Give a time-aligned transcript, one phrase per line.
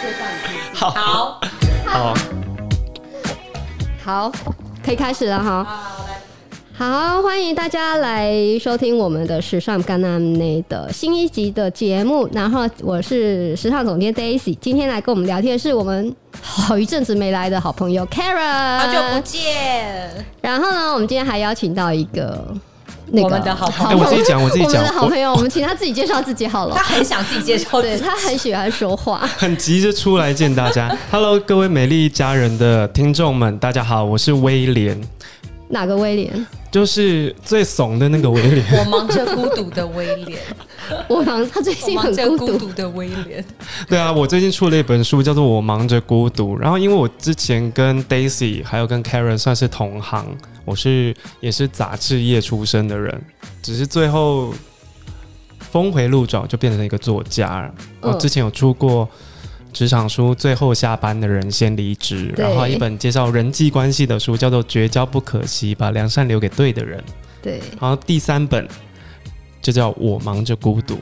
[0.00, 0.58] 介绍你自己。
[0.74, 1.40] 好，好，
[1.84, 2.14] 好，
[4.04, 4.32] 好，
[4.84, 5.66] 可以开始了哈。
[6.78, 12.28] 好，欢迎大家来收听我们的时尚甘南内的新一集的节目。
[12.32, 20.26] 然后我是时尚总监 Daisy，今天来跟我们聊天的是我们好一阵子没来的好朋友 Karen，好久不见。
[20.42, 22.44] 然后呢，我们今天还邀请到一个。
[23.16, 24.72] 那个、我们的好朋友，欸、我自己讲，我自己讲。
[24.72, 26.76] 我们的好朋友，我，我们请他自己介绍自己好了。
[26.76, 30.94] 他很想自己介绍，对，他很喜欢说话，很急着出来见大家。
[31.10, 35.00] Hello，各位美丽一家人的听众们，大家好，我是威廉。
[35.68, 36.46] 哪个威廉？
[36.70, 38.64] 就是最怂的那个威廉。
[38.78, 40.38] 我忙着孤独的威廉。
[41.08, 43.44] 我忙，他最近很孤独的威廉。
[43.88, 46.56] 对啊，我最近出了一本书，叫做《我忙着孤独》。
[46.58, 50.24] 然后，因为我之前跟 Daisy 还有跟 Karen 算是同行，
[50.64, 53.20] 我是也是杂志业出身的人，
[53.62, 54.54] 只是最后
[55.58, 57.68] 峰回路转，就变成一个作家。
[58.00, 59.08] 我之前有出过
[59.76, 66.98] 职场书，最后下班的人先离职，然后一本介绍人际关系的书，叫做《绝交不可惜，把良善留给对的人》。
[67.42, 68.66] 对，然后第三本。
[69.62, 70.96] 就叫我忙着孤独，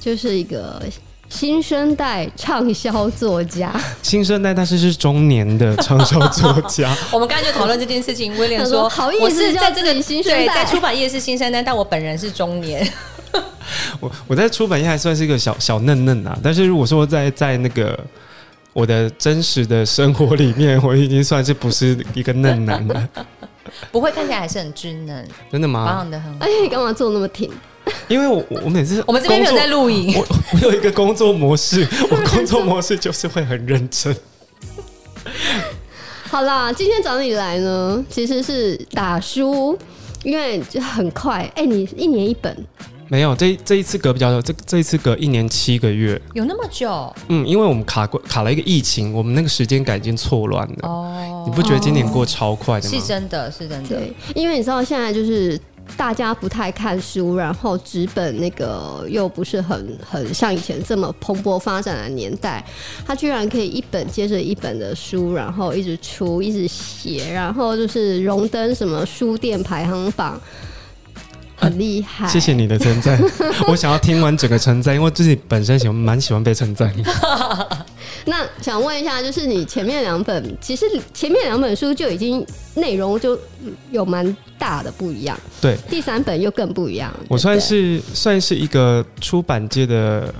[0.00, 0.82] 就是一个
[1.28, 3.72] 新生代畅销作家。
[4.02, 6.92] 新生代，但是是中年的畅销作家。
[7.12, 12.84] 我们刚才就讨论这件事情，威廉说：“好意思，我是在这个新生代，在出版业是新生代，但我本人是中年。
[14.00, 17.98] 我我在出版业还算是一个小小嫩嫩啊，但是如果说在在那个
[18.72, 23.08] 我的真实的生活里面， 我已经算是不是一个嫩男了。
[23.90, 25.86] 不会看起来还是很稚嫩，真的吗？
[25.86, 26.38] 保养的很好。
[26.40, 27.50] 哎，你干嘛坐那么挺？
[28.08, 34.14] 因为我我每次 我们这边没有在录影，我我有一个工作模式，我工作模式就是会很认真。
[36.28, 39.78] 好啦，今天找你来呢，其实是打书，
[40.22, 41.40] 因为就很快。
[41.54, 42.54] 哎、欸，你一年一本？
[43.08, 47.14] 没有，这这一次隔比较久，这这一次隔一年七个月，有那么久？
[47.28, 50.88] 嗯，因为我们卡过卡了一个疫情，我们那个时间感已经错乱了。
[50.88, 52.98] 哦，你不觉得今年过超快的吗？
[52.98, 53.88] 是真的，是真的。
[53.88, 55.60] 对，因为你知道现在就是。
[55.98, 62.64] 大家不太看书，然后纸本那个又不是很很像以前这么蓬勃发展的年代，
[63.06, 70.40] 他居然可以一本接着一本的书，然后一直出，一直写，然后就是荣登什么书店排行榜，
[71.56, 72.26] 很厉害。
[72.28, 73.20] 谢谢你的称赞，
[73.68, 76.92] 我想要听完整个称赞，因为自己本身喜欢蛮喜欢被称赞。
[78.26, 82.44] 那想问一下，就是你前面两本，其实前面两本书就已经
[82.74, 83.38] 内容就
[83.90, 85.38] 有蛮大的不一样。
[85.60, 87.12] 对，第三本又更不一样。
[87.28, 90.32] 我算是算是一个出版界的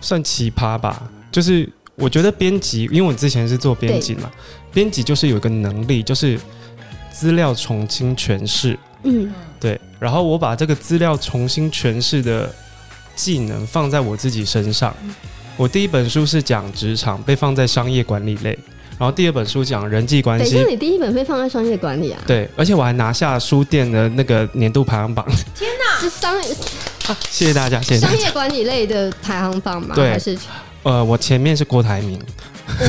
[0.00, 1.10] 算奇葩吧。
[1.32, 4.30] 就是我觉得编辑，因为我之前是做编辑嘛，
[4.72, 6.38] 编辑就是有一个能力，就是
[7.10, 8.78] 资料重新诠释。
[9.06, 9.80] 嗯，对。
[9.98, 12.52] 然后我把这个资料重新诠释的
[13.14, 14.94] 技能放在我自己身上。
[15.56, 18.50] 我第一本书是讲职场，被放在商业管理类，
[18.98, 20.52] 然后第二本书讲人际关系。
[20.52, 22.20] 等一下，你第一本被放在商业管理啊？
[22.26, 25.24] 对，而且我还拿下书店的那个年度排行榜。
[25.54, 26.52] 天哪，是商业、
[27.06, 27.16] 啊？
[27.30, 28.00] 谢谢大家，谢谢。
[28.06, 29.94] 商业管理类的排行榜吗？
[29.94, 30.36] 对，还是
[30.82, 32.20] 呃，我前面是郭台铭。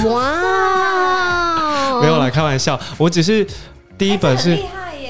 [0.05, 3.47] 哇， 没有啦，开玩笑，我只是
[3.97, 4.57] 第一本是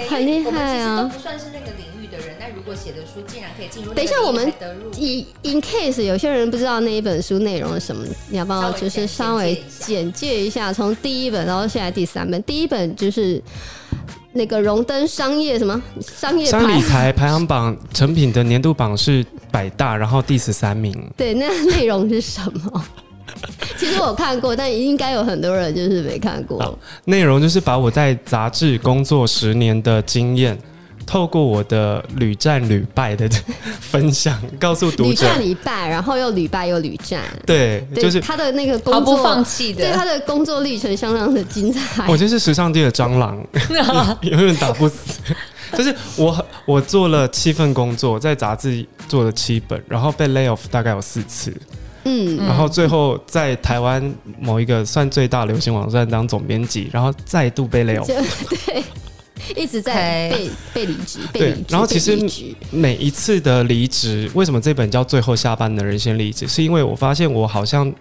[0.09, 4.51] 很厉害啊，都不算是那个领域的人，但如果写的书竟然可以进入，等一下我们
[4.95, 13.41] 以 in case 有些人不知道那一本书内容是什么，你要帮我就是稍微简介一下，从第一本然后现在第三本，第一本就是
[14.34, 20.95] 那个荣登商业什么商业商理财排行榜成品的年度榜是百大，然后第十三名。
[21.18, 22.85] 对，那内容是什么？
[23.78, 26.78] 其实我看过，但应该有很多人就是没看过。
[27.06, 30.58] 内容就是把我在杂志工作十年的经验，
[31.06, 33.30] 透过我的屡战屡败的
[33.80, 35.10] 分享，告诉读者。
[35.10, 37.22] 屡战屡败，然后又屡败又屡战。
[37.46, 42.08] 对，对，就是他的那个工作毫不放弃的，对他的工作历程相当的精彩。
[42.08, 43.38] 我就是时尚界的蟑螂，
[44.22, 45.22] 永远打不死。
[45.78, 51.54] 就是我，我做了七份工作，在杂志做了七本，然后被 lay off 大概有四次。
[52.07, 54.01] 嗯，然后最后在台湾
[54.39, 58.07] 某一个算最大流行网站当总编辑，然后再度被 lay off，
[58.65, 58.83] 对，
[59.56, 62.18] 一直在被被离职，被离职，对，然后其实
[62.71, 66.48] 每一次的离职，为什么这本叫最后下班的人先离职？
[66.48, 67.94] 是因为我发现我好像。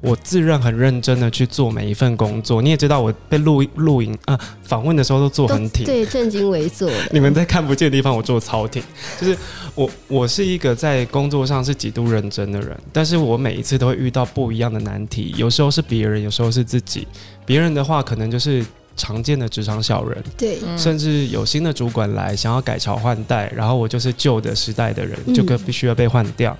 [0.00, 6.90] 我自认很认真的去做每一份工作，你也知道我被录录影啊访问的时候都做很挺，对，正襟危坐。
[7.12, 8.82] 你们在看不见的地方，我做超挺。
[9.20, 9.36] 就是
[9.74, 17.06] 我我是一个在工作上是极度认真的人，但是我每一次都会遇到不一样的难题，有时候是别人，有时候是自己。
[17.44, 18.64] 别人的话可能就是
[18.96, 26.56] 常见的职场小人，对，甚至有新的主管来想要改朝换代，然后我就是旧的时代的人，就可必须要被换掉。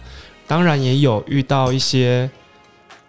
[0.46, 2.30] 当然也有遇到一些。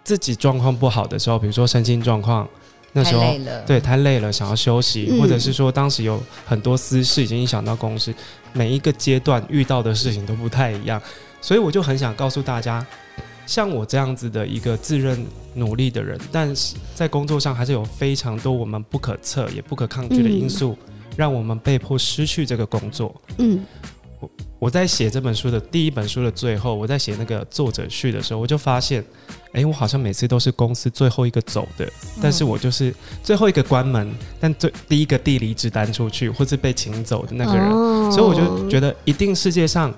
[0.04, 2.48] 自己状况不好的时候，比如说身心状况，
[2.92, 3.62] 那时候太累了。
[3.62, 5.20] 对太累了，想要休息，嗯。
[5.20, 8.12] 或者是说当时有很多私事已经影响到公司，
[8.52, 11.00] 每一个阶段遇到的事情都不太一样，
[11.40, 12.84] 所以我就很想告诉大家，
[13.46, 20.76] 像我这样子的一个自认努力的人，但是在工作上还是有非常多我们不可测也不可抗拒的因素，
[21.16, 23.14] 让我们被迫失去这个工作。
[23.38, 23.64] 嗯。
[24.20, 29.04] 我我在写这本书的第一本书的最后，我在写那个作者序的时候，我就发现，
[29.52, 31.86] 哎，我好像每次都是公司最后一个走的，
[32.22, 34.10] 但是我就是最后一个关门，
[34.40, 38.10] 但最第一个递离职单出去或是被请走的那个人，哦。
[38.10, 39.92] 所以我就觉得，一定世界上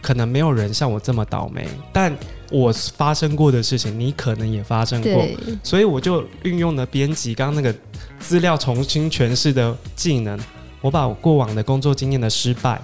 [0.00, 2.16] 可能没有人像我这么倒霉，但
[2.50, 5.26] 我发生过的事情，你可能也发生过，
[5.62, 7.78] 所以我就运用了编辑刚刚那个
[8.18, 10.40] 资料重新诠释的技能，
[10.80, 12.80] 我把我过往的工作经验的失败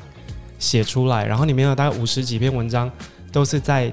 [0.58, 2.90] 写出来，然后里面有大概五十几篇文章，
[3.32, 3.90] 都是在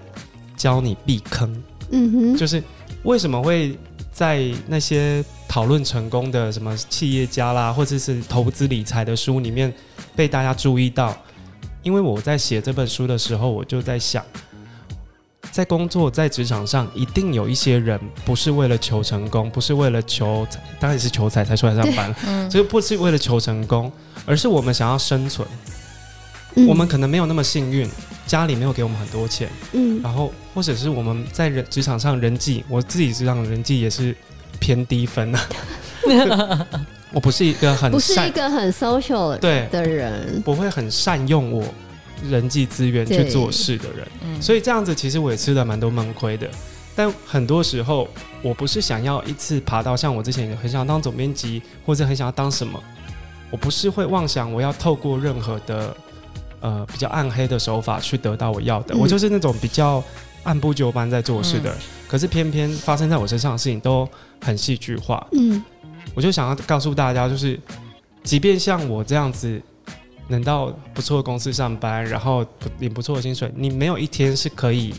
[0.56, 2.62] 教你避坑，嗯哼，就是
[3.04, 3.78] 为什么会
[4.12, 9.74] 在那些讨论成功的什么企业家啦，或者是投资理财的书里面
[10.16, 11.16] 被大家注意到，
[11.82, 14.24] 因为我在写这本书的时候，我就在想。
[15.52, 20.48] 在工作，在职场上，一定有一些人不是为了求成功，不是为了求，
[20.80, 23.92] 当然是求财才出来上班，嗯所以不是为了求成功，
[24.26, 25.48] 而是我们想要生存。
[26.56, 27.88] 嗯我们可能没有那么幸运，
[28.26, 30.02] 家里没有给我们很多钱，嗯。
[30.02, 34.16] 然后或者是我们在人职场上人际，我自己职场人际也是
[34.60, 35.34] 偏低分。
[35.36, 35.40] 啊。
[37.14, 39.68] 我不是一个很不是一个很 social 对。
[39.72, 41.64] 的人，不会很善用我
[42.28, 44.42] 人际资源去做事的人，嗯。
[44.42, 46.50] 所以这样子其实我也吃了蛮多闷亏的。
[46.96, 48.08] 但很多时候，
[48.42, 52.82] 我不是想要一次爬到像我之前很想要当总编辑，或者很想要当什么，
[53.50, 55.96] 我不是会妄想我要透过任何的
[56.64, 59.00] 呃比较暗黑的手法去得到我要的，嗯。
[59.00, 60.04] 我就是那种比较
[60.44, 61.78] 按部就班在做事的人。
[61.78, 62.08] 嗯。
[62.08, 64.08] 可是偏偏发生在我身上的事情都
[64.42, 65.62] 很戏剧化，嗯。
[66.16, 67.60] 我就想要告诉大家，就是
[68.24, 69.62] 即便像我这样子
[70.28, 72.46] 能到不错的公司上班，然后
[72.80, 74.94] 领不错的薪水，你没有一天是可以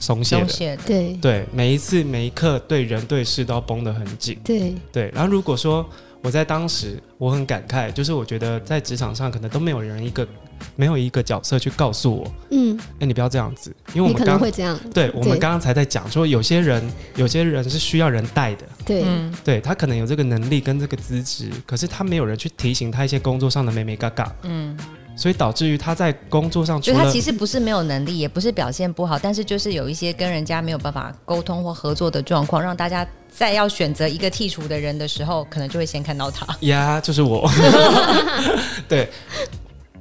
[0.00, 0.48] 松懈的。
[0.48, 1.14] 松懈的，对。
[1.14, 4.38] 对，每一次每一刻对人对事都要绷得很紧。
[4.44, 5.88] 对，对，然后如果说
[6.22, 10.26] 我在当时我很感慨，就是我觉得在职场上可能都没有人一个
[10.76, 16.82] 没有一个角色去告诉我，嗯，哎，你不要这样子，因为我们刚能会这样，对我们刚刚才在讲说，有些人
[17.16, 18.66] 有些人是需要人带的。
[18.84, 19.34] 对，嗯。
[19.42, 24.76] 对他可能有这个能力跟这个资质，可是他没有人去提醒他一些工作上的美美嘎嘎，嗯，
[25.20, 36.46] 所以导致于他在工作上就他其实不是没有能力，也不是表现不好，但是就是有一些跟人家没有办法沟通或合作的状况，让大家在要选择一个剔除的人的时候，可能就会先看到他。
[36.66, 37.46] 呀就是我，
[38.88, 39.10] 对，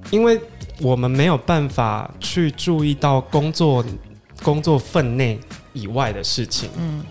[0.09, 0.39] 因为
[0.79, 3.83] 我们没有办法去注意到工作
[4.41, 5.37] 工作分内
[5.73, 7.03] 以外的事情，嗯，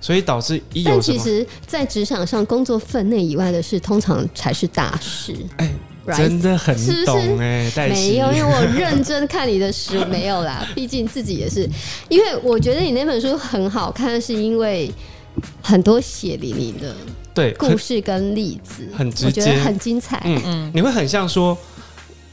[0.00, 5.34] 所以导致一但有但，其实，在职场上工作分内以外的事，通常才是大事。
[5.56, 5.68] 哎？
[6.14, 10.66] 真的很懂哎，黛西没有，因为我认真看你的书，没有啦。
[10.74, 11.68] 毕竟自己也是，
[12.08, 14.90] 因为我觉得你那本书很好看，是因为
[15.62, 16.94] 很多血淋淋的
[17.34, 20.20] 对故事跟例子，很直我觉得接很精彩。
[20.24, 21.56] 嗯嗯你会很像说，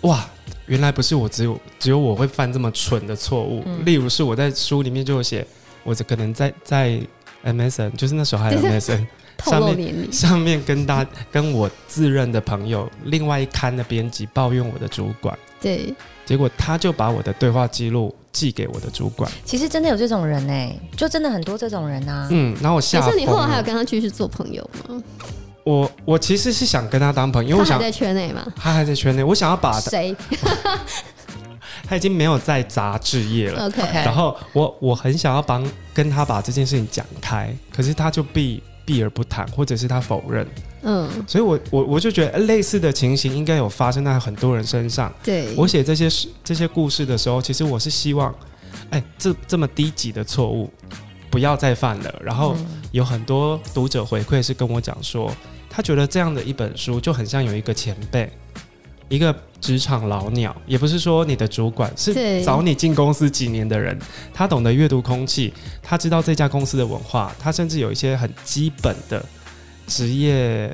[0.01, 0.29] 哇，
[0.67, 3.63] 原来不是我只有只有我会犯这么蠢的错误。
[3.65, 5.45] 嗯例如是我在书里面就有写，
[5.83, 6.99] 我可能在在
[7.43, 9.05] MSN，就是那时候还有 MSN
[9.37, 15.93] 透上面露年龄， 上面跟大跟我自认的朋友，另外一刊的编辑抱怨我的主管，对，
[16.25, 22.27] 结果他就把我的对话记录寄给我的主管，其实真的有这种人哎、就真的很多这种人啊。
[22.31, 23.25] 嗯，然后我吓可是你。
[23.25, 25.01] 后来还有跟他继续做朋友吗？
[25.63, 28.45] 我我其实是想跟他当朋友，因为我想他还在圈内嘛？
[28.55, 30.13] 他还在圈内，我想要把，谁
[31.87, 33.67] 他已经没有在杂志业了。
[33.67, 40.45] ？OK，OK 然后我我很想要帮跟他把这件事情讲开，可是他就避避而不谈，或者是他否认，
[40.81, 45.13] 嗯，所以我我我就觉得呃类似的情形应该有发生在很多人身上。
[45.23, 48.33] 对，我写这些事这些故事的时候，其实我是希望，
[48.89, 50.69] 哎，这这么低级的错误
[51.31, 52.21] 不要再犯了。
[52.21, 55.31] 然后嗯有很多读者回馈是跟我讲说，
[55.69, 58.31] 他觉得这样的一本书就很像有一个前辈，
[59.09, 63.97] 一个职场老鸟，也不是说你的主管是找你进公司几年的人，
[64.33, 69.25] 他懂得阅读空气，他知道这家公司的文化，他甚至有一些很基本的
[69.87, 70.69] 职业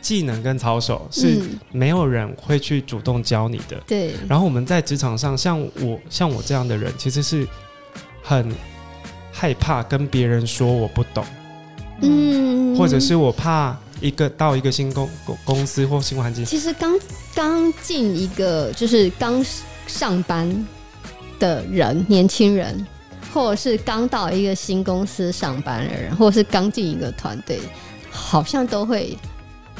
[0.00, 3.76] 技能跟操守是嗯，没有人会去主动教你的。
[3.84, 7.44] 对，然后我们在职场上，像我像我这样的人，其实是
[8.22, 8.54] 很
[9.32, 11.24] 害怕跟别人说我不懂，
[12.02, 16.98] 嗯，或者是我怕一个到一个新公公公司或新环境，其实刚
[17.34, 19.44] 刚进一个就是刚
[19.86, 20.66] 上班
[21.38, 22.86] 的人，年轻人，
[23.32, 27.60] 或者是刚到一个新公司上班的人，或者是刚进一个团队，
[28.10, 29.16] 好像都会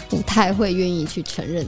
[0.08, 1.66] 不太会愿意去承认。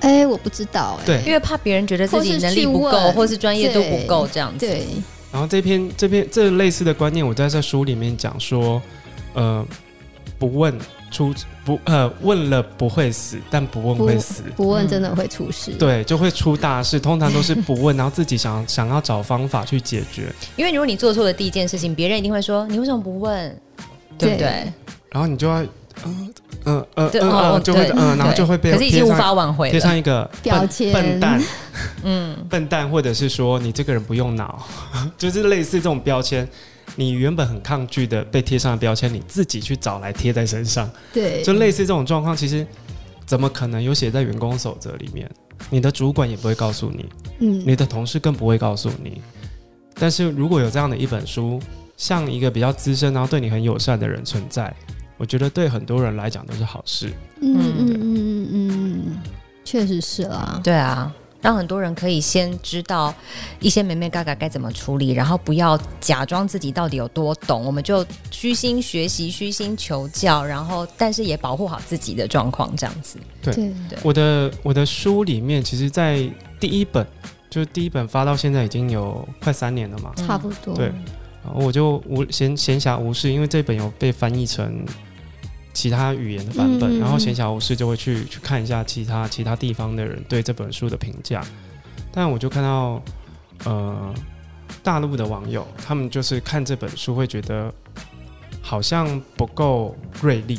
[0.00, 4.66] 哎、欸，我不知道、欸，对，因为怕别人觉得自己能力不够，或是专业度不够这样子。
[4.66, 4.86] 对。
[5.32, 8.80] 然后这篇这篇这类似的观念，我在这书里面讲说，
[9.32, 9.66] 呃，
[10.38, 10.78] 不问
[11.14, 11.32] 出
[11.64, 16.98] 不呃问了不会死，但不问会死，不，不问真的会出事，嗯，对，就会出大事。
[16.98, 20.34] 通常都是不问，然后自己想 想要找方法去解决。
[20.56, 23.56] 因为如果你做错了第一件事情，别人一定会说你为什么不问，
[24.18, 24.38] 对不对？
[24.38, 24.72] 对，
[25.10, 25.64] 然后你就要。
[26.04, 31.40] 嗯嗯嗯嗯，就会嗯，然后就会被可是已经无法挽回，贴上一个标签，笨蛋，
[32.02, 34.66] 嗯，笨蛋，或者是说你这个人不用脑，
[35.16, 36.46] 就是类似这种标签。
[36.96, 42.36] 你原本很抗拒的被贴上的标签，你自己去找来贴在身上，对，就类似这种状况。
[42.36, 42.66] 其实
[43.26, 45.30] 怎么可能有写在员工守则里面？
[45.70, 49.22] 你的主管也不会告诉你，嗯，你的同事更不会告诉你。
[49.94, 51.60] 但是如果有这样的一本书，
[51.96, 54.74] 像一个比较资深然后对你很友善的人存在。
[55.16, 57.12] 我觉得对很多人来讲都是好事。
[57.40, 59.22] 嗯嗯嗯嗯嗯，
[59.64, 60.60] 确实是啦。
[60.62, 61.14] 对啊，
[61.44, 63.12] 让很多人可以先知道
[63.60, 73.18] 一些眉眉角角该怎么处理，然后不要假装自己到底有多懂，我们就虚心学习、虚心求教，然后但是也保护好自己的状况，这样子。
[73.42, 76.26] 对对，我的我的书里面，其实，在
[76.58, 77.06] 第一本
[77.50, 80.74] 就是第一本发到现在已经有快三年了嘛，差不多。
[80.74, 80.86] 对。
[81.44, 84.82] 然后我就无闲闲暇无事，因为这本有被翻译成
[85.74, 91.44] 其他语言的版本，嗯、然后闲暇无事就会去去看一下其他其他地方的人对这本书的评价。
[92.10, 93.02] 但我就看到，
[93.64, 94.14] 呃，
[94.82, 97.70] 大陆的网友他们就是看这本书会觉得
[98.62, 100.58] 好像不够锐利。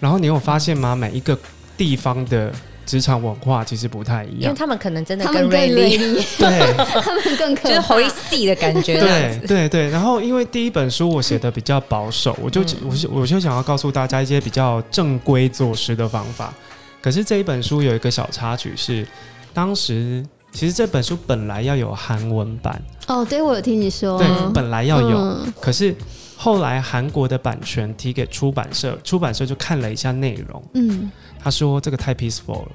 [0.00, 0.96] 然后你有发现吗？
[0.96, 1.38] 每一个
[1.76, 2.52] 地方的。
[2.86, 5.98] 职场文化其实不太一样，因为他们可能真的更锐利，
[6.38, 9.90] 对， 他们更可就是 holistic 的感觉，对对对。
[9.90, 16.54] 然后因为第一本书我写的比较保守，我就我就我就想要告诉大家一些比较正规做事的方法。
[17.02, 19.06] 可是这一本书有一个小插曲是，
[19.52, 25.94] 当时其实这本书本来要有韩文版，哦，对，我有听你说，对，本来要有，嗯、可是
[26.36, 31.10] 后来韩国的版权提给出版社，出版社就看了一下内容，嗯。
[31.38, 32.68] 他说这个太 peaceful 了，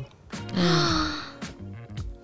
[0.56, 1.08] 嗯，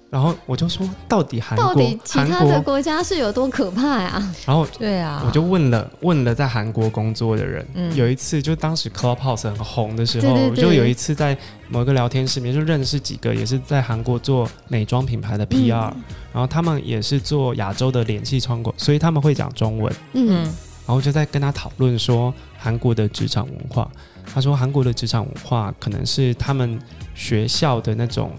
[0.10, 4.34] 然后我就说，到底韩国到底其他的国家是有多可怕呀？
[4.46, 20.50] 然后对啊，我就问了问了在韩国工作的人，嗯，有一次就当时 Clubhouse 很红的时候，我就有一次在某个聊天室里面就认识几个也是在韩国做美妆品牌的 PR，嗯，然后他们也是做亚洲的联系窗口，所以他们会讲中文，嗯，
[20.88, 23.88] 然后就在跟他讨论说韩国的职场文化。
[24.34, 26.78] 他说：“韩国的职场文化可能是他们
[27.16, 28.30] 学校的那种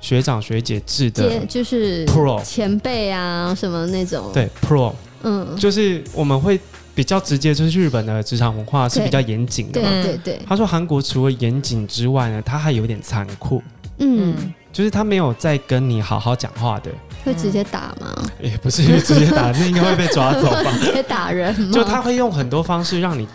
[0.00, 4.32] 学长学姐制的，就是 pro 前辈啊什么那种。
[4.34, 6.58] 对 pro，嗯，就是我们会
[6.92, 9.88] 比较直接，就是日本的职场文化是比较严谨的嘛。
[9.88, 10.40] 对对对。
[10.44, 13.62] 他说韩国除了严谨之外呢，他还有点残酷。
[13.98, 14.34] 嗯，
[14.74, 16.90] 就是他没有在跟你好好讲话的，
[17.24, 18.12] 会直接打吗？
[18.42, 20.70] 也不是直接打，那应该会被抓走吧？
[20.82, 21.72] 直接打人吗？
[21.72, 23.26] 就他会用很多方式让你。”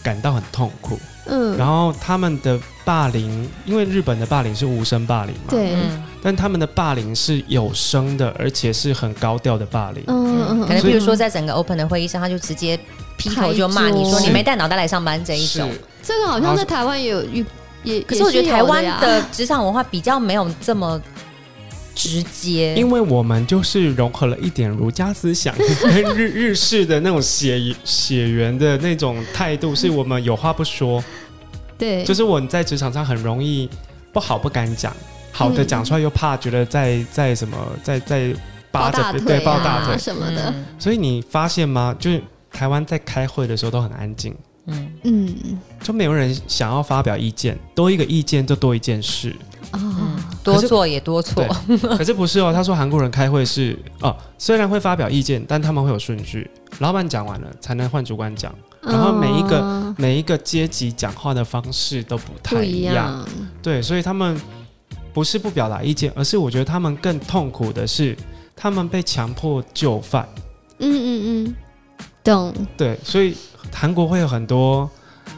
[0.00, 5.76] 感到很痛苦，嗯，然后他们的霸凌，因为日本的霸凌是无声霸凌嘛，对，
[6.22, 12.78] 但他们的霸凌是有声的，而且是很高调的霸凌，嗯嗯，可能比如说在整个 open 的会议上，他就直接
[13.18, 15.68] 劈头就骂你说你没带脑袋来上班这一种，
[16.02, 17.44] 这个好像在台湾也有遇，
[17.94, 21.00] 也可是我觉得台湾的职场文化比较没有这么。
[22.00, 25.52] 直接，因为我们就是融合了一点儒家思想
[25.82, 31.02] 跟日日式的那种血血缘的那种态度，是我们有话不说。
[31.76, 33.68] 对，就是我在职场上很容易
[34.12, 34.94] 不好不敢讲，
[35.32, 38.32] 好的讲出来又怕觉得在在什么在在
[38.70, 40.54] 扒着对抱大腿什么的。
[40.78, 41.92] 所以你发现吗？
[41.98, 44.32] 就是台湾在开会的时候都很安静，
[44.68, 49.34] 嗯嗯，就没有人想要发表意见，多一个意见就多一件事。
[49.70, 51.44] 啊、哦，多做也多错。
[51.98, 52.52] 可是不是哦？
[52.52, 56.50] 他说韩国人开会是哦，虽然会发表意见，但他们会有顺序。
[56.78, 63.28] 老板讲完了才能换主管讲，然后每一个、哦、每一个阶级讲话的方式都不太一样，一样。
[63.62, 64.40] 对，所以他们
[65.12, 68.16] 不是不表达意见，而是我觉得他们更痛苦的是，
[68.56, 70.26] 他们被强迫就范。
[70.78, 71.54] 嗯嗯嗯，
[72.24, 72.54] 懂。
[72.76, 73.36] 对，所以
[73.72, 74.90] 韩国会有很多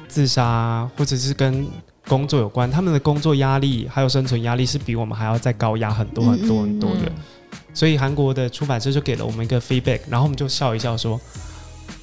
[0.09, 1.67] 自杀，或者是跟。
[2.09, 7.13] 工作有关，他们的工作压力还有生存压力是比我们还要再高压很多很多很多的，嗯嗯
[7.53, 11.21] 嗯，所以韩国的出版社就给了我们一个 feedback，然后我们就笑一笑说：“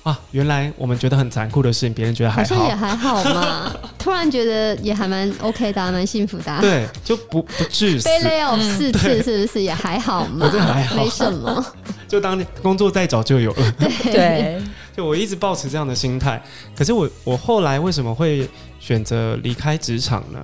[0.04, 3.76] 啊，原来我们觉得很残酷的事情，别人觉得还好，好像也还好嘛。
[4.00, 6.62] 突然觉得也还蛮 OK 的，蛮幸福的、啊。
[6.62, 8.08] 对，就不不致死。
[8.08, 10.48] 被 lay off 四次是不是也还好嘛？
[10.50, 11.66] 这还好，没什么。
[12.08, 13.72] 就当工作再找就有了。
[13.74, 14.62] 对对，
[14.98, 16.44] 就我一直抱持这样的心态。
[16.75, 18.50] 可是我我后来为什么会
[18.80, 20.39] 选择离开职场呢？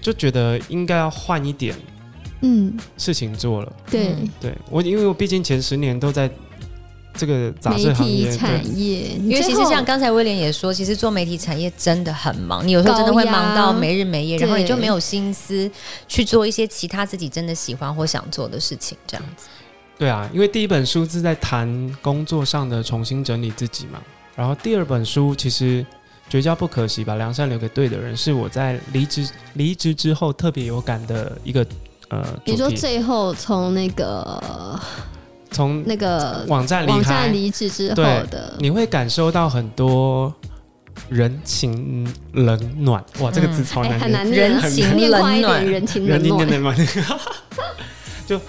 [0.00, 1.74] 就觉得应该要换一点
[2.42, 3.72] 嗯事情做了。
[3.90, 6.30] 对、嗯、对，我因为我毕竟前十年都在。
[7.12, 15.68] 这个杂志行业产业，因为其实像刚才威廉也说，其实做媒体产业真的很忙，你有时候真的会忙到没日没夜，然后你就没有心思
[16.06, 19.48] 去做一些其他自己真的喜欢或想做的事情，这样子。
[20.00, 21.68] 对啊，因为第一本书是在谈
[22.00, 24.00] 工作上的重新整理自己嘛，
[24.34, 25.84] 然后第二本书其实
[26.28, 31.66] 绝交不可惜，把良善留给对的人，是我在离职离职之后特别有感的一个
[32.08, 34.80] 呃，比如说最后从那个。
[35.52, 37.26] 从那个网站离开。
[37.26, 40.32] 离职之后的，你会感受到很多
[41.08, 43.04] 人情冷暖。
[43.18, 46.76] 哇，这个字超难，很难念，人情冷暖，人情冷暖，
[48.28, 48.40] 就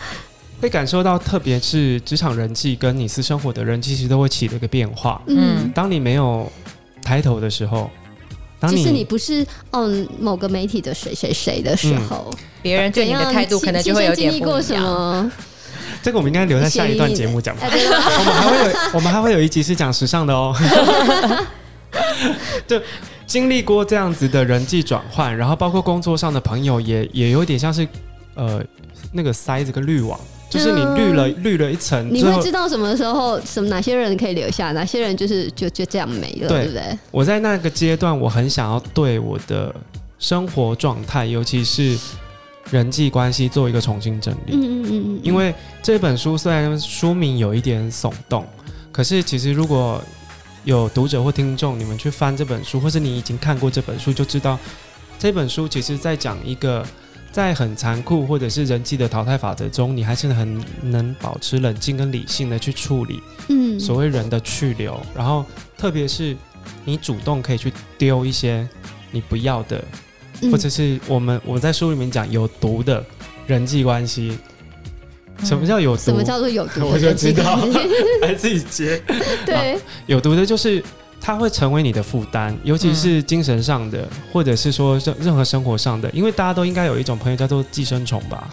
[0.61, 5.19] 会感受到，特别是职场人际跟你私生活的人际，其实都会起了一个变化。
[5.25, 6.49] 嗯，当你没有
[7.01, 7.89] 抬头的时候，
[8.59, 15.31] 当你你不是嗯某个媒体的谁谁谁的时候，别人对你的态度可能就会有点不一样。
[16.03, 17.65] 这个我们应该留在下一段节目讲吧。
[17.69, 20.55] 我们还会有，我们还会有一集是讲时尚的哦。
[22.67, 22.81] 就
[23.25, 27.87] 经历过这样子的人际转换，然后包括工作上的朋友也也有点像是
[28.35, 28.63] 呃
[29.11, 30.19] 那个塞子跟滤网，
[30.51, 36.99] 就是你滤了滤了一层，你会知道什么时候什么哪些人可以留下，哪些人就是就就这样没了，对，对不对？
[37.09, 39.73] 我在那个阶段，我很想要对我的
[40.19, 41.97] 生活状态，尤其是。
[42.69, 44.53] 人际关系做一个重新整理。
[44.53, 45.19] 嗯嗯嗯。
[45.23, 48.45] 因为这本书虽然书名有一点耸动，
[48.93, 50.01] 可是其实如果
[50.63, 54.57] 有读者或听众，你们去翻这本书，或是你已经看过这本书，就知道
[55.19, 56.85] 这本书其实在讲一个
[57.31, 63.21] 在很残酷或者是人际的淘汰法则中，你还是很能保持冷静跟理性的去处理。
[63.49, 63.79] 嗯。
[63.79, 65.45] 所谓人的去留，然后
[65.77, 66.35] 特别是
[66.85, 68.67] 你主动可以去丢一些
[69.11, 69.83] 你不要的。
[70.51, 73.05] 或者是我们我在书里面讲有毒的
[73.45, 74.35] 人际关系，
[75.43, 76.01] 什么叫有毒？
[76.01, 76.81] 什么叫做有毒？
[76.89, 77.59] 我就知道，
[78.23, 78.99] 来自己接。
[79.45, 80.83] 对，有毒的就是
[81.21, 88.49] 它会成为你的负担，尤其是精神上的，或者是说任任何生活上的，因为大家都应该有一种朋友叫做寄生虫吧？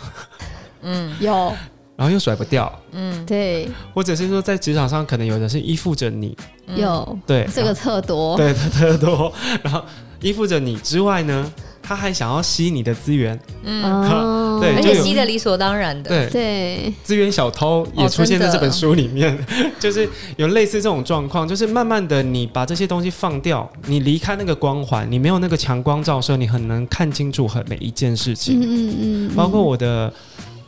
[0.82, 1.52] 嗯，有，
[1.96, 2.70] 然后又甩不掉。
[2.92, 3.68] 嗯，对。
[3.94, 6.36] 或者是说在职场上，可能有的是依附着你。
[6.76, 9.32] 有，对，这个特多，对，特多。
[9.62, 9.82] 然后
[10.20, 11.50] 依附着你之外呢？
[11.88, 19.40] 他还想要吸你的资源，嗯，对，而且吸的理所当然的，对对，资源小偷也出现在这本书里面，哦、
[19.80, 30.12] 就是有类似这种状况，就是慢慢的你把这些东西放掉，你离开那个光环，你没有那个强光照射，你很能看清楚很每一件事情，嗯嗯嗯，包括我的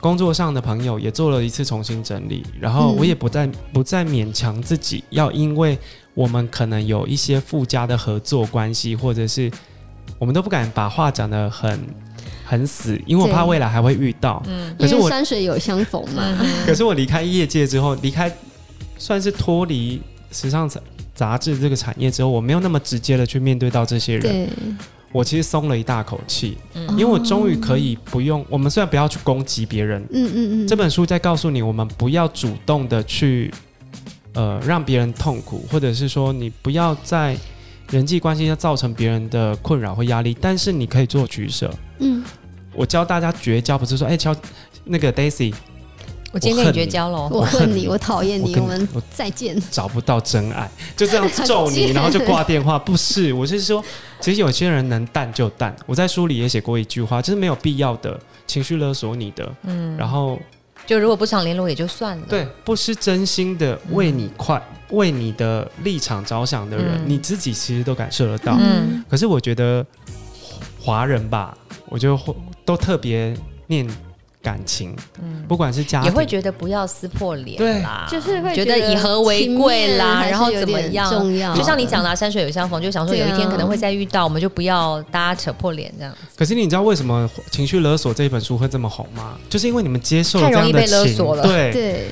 [0.01, 5.77] 工作上的朋友也做了一次重新整理，然后我也不再不再勉强自己要，因为
[6.15, 9.51] 我们可能有一些附加的合作关系，或者是。
[10.21, 11.81] 我们都不敢把话讲得很
[12.45, 14.43] 很死，因为我怕未来还会遇到。
[14.47, 16.23] 嗯，可是我山水有相逢嘛。
[16.67, 18.31] 可是我离开业界之后，离开
[18.99, 19.99] 算是脱离
[20.31, 20.79] 时尚杂
[21.15, 24.47] 杂志这个产业之后，我没有那么直接的去面对到这些人。
[25.11, 28.45] 我其实松了一大口气，嗯，因为我终于可以不用。
[28.51, 33.51] 我们虽然不要去攻击别人，嗯嗯嗯，这本书在告诉你，我们不要主动的去
[34.35, 37.35] 呃让别人痛苦，或者是说你不要再。
[37.91, 41.73] 人际关系要造成别人的困扰或压力，但是你可以做取舍。
[41.99, 42.25] 嗯，
[42.73, 44.35] 我教大家绝交，不是说哎，教
[44.85, 45.53] 那个 Daisy，
[46.33, 49.61] 我今天跟你绝交了，我恨你，我讨厌你，我们再见。
[49.71, 52.79] 找不到真爱，就这样咒你，然后就挂电话。
[52.79, 53.85] 不是，我是说，
[54.21, 55.75] 其实有些人能淡就淡。
[55.87, 59.53] 我在书里也写过一句话，就是没有必要的情绪勒索你的。
[59.65, 60.39] 嗯，然后。
[60.87, 62.27] 就如果不想联络也就算了。
[62.29, 68.57] 对，不是真心的为你快、嗯、为你的立场着想的人，嗯、你自己其实都感受得到。
[68.61, 69.05] 嗯。
[69.09, 69.85] 可是我觉得
[70.81, 71.57] 华人吧，
[71.89, 72.19] 我就
[72.65, 73.89] 都特别念。
[74.43, 81.11] 感情，嗯，不管是家庭，也会觉得不要撕破脸啦，就是会觉得以和为贵啦，然后怎么样？
[81.11, 86.17] 重要，就像你讲啦，山水有相逢，就想说有一天可能会再遇到，我们就不要大家扯破脸这样。
[86.35, 89.37] 可是你知道为什么《情绪勒索》这一本书会这么红吗？
[89.51, 92.09] 就是因为你们接受太容易被勒索了，对对，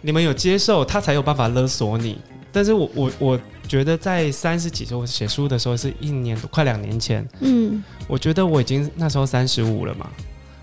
[0.00, 2.18] 你们有接受，他才有办法勒索你。
[2.50, 10.08] 但是我我我觉得在三十几岁我写书的时候，是一年快两年前，嗯，我觉得我已经那时候三十五了嘛。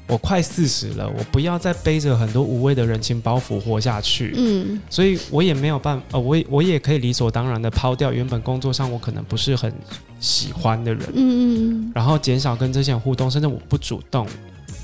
[0.07, 4.35] 我快四十了，我不要再背着很多无谓的人情包袱活下去。
[4.37, 9.73] 嗯，所以我也没有办法，呃，我也我也可以理所当然的抛掉原本工作上我可能不是很
[10.19, 14.27] 喜欢的人，嗯嗯然后减少跟这些人互动，甚至我不主动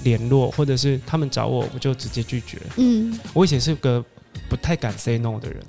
[0.04, 2.58] 联络，或者是他们找我，我就直接拒绝。
[2.78, 4.04] 嗯，我以前是个
[4.52, 5.64] 不太敢 say no 的人，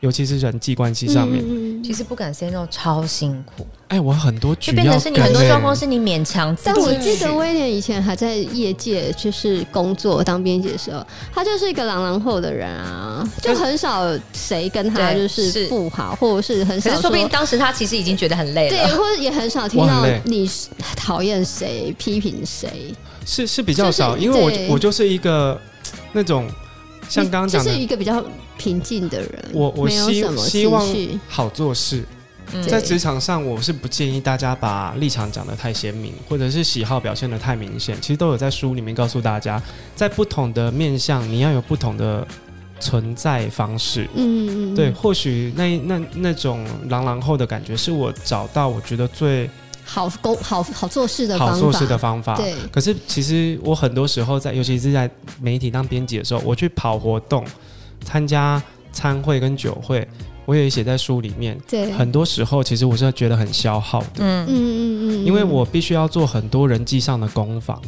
[0.00, 1.42] 尤其是人际关系上面。
[1.42, 6.70] 嗯其实不敢 say no 超辛苦，哎，我很多就变成是你很多状况是你勉强自己。
[6.74, 20.50] 但我记得威廉以前还在业界就是工作当编辑的时候，他就是一个狼狼后的人啊，就很少谁跟他就是是不好，或者是很少可是说不定当时他其实已经觉得很累了对，或者也很少听到你
[20.94, 22.92] 讨厌谁、批评谁。
[23.24, 24.38] 是是比较少，就是因为
[24.68, 25.58] 我我就是一个
[26.12, 26.46] 那种
[27.08, 28.22] 像刚刚讲的是，一个比较
[28.56, 30.86] 平静的人，我我希希望
[31.28, 32.00] 好做事。
[32.00, 37.94] 嗯在职场上，我是不建议大家把立场讲得太鲜明，或者是喜好表现得太明显。
[38.00, 39.62] 其实都有在书里面告诉大家，
[39.94, 42.26] 在不同的面向，你要有不同的
[42.80, 44.08] 存在方式。
[44.14, 49.50] 嗯嗯，对，或许那那那种朗朗后的感觉，是我找到我觉得最
[49.90, 52.36] 好工好好做事的方法，好做事的方法。
[52.36, 57.42] 对，可是其实我很多时候在，尤其是在媒体当编辑的时候，我去跑活动、
[58.04, 60.06] 参加餐会跟酒会，
[60.44, 61.58] 我也写在书里面。
[61.66, 64.00] 对，很多时候，其实我是觉得很消耗。
[64.00, 64.06] 的。
[64.18, 67.80] 嗯嗯嗯嗯，因为我必须要做很多人际上的攻防，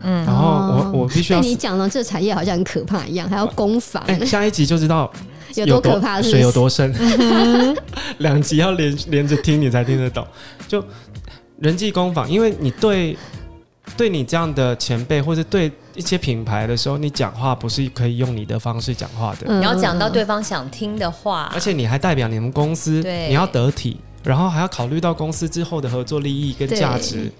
[0.00, 0.24] 嗯。
[0.24, 0.90] 然后哦。
[0.92, 5.10] 我我必须要被你讲了这产业好像很可怕一样，还要攻防，哎、下一集就知道
[5.54, 6.30] 有多可怕是是？
[6.30, 6.94] 水有多深，
[8.18, 10.26] 两集要连连着听你才听得懂。
[10.66, 10.82] 就
[11.60, 13.16] 人际工坊，因为你对
[13.96, 19.60] 对你这样的前辈，或者对一些品牌的时候，你讲话不是可以用你的方式讲话的，嗯。
[19.60, 23.28] 你要讲到对方想听的话，而且你还代表你们公司，对。
[23.28, 24.00] 你要得体。
[24.22, 27.32] 然后还要考虑到公司之后的合作利益跟价值，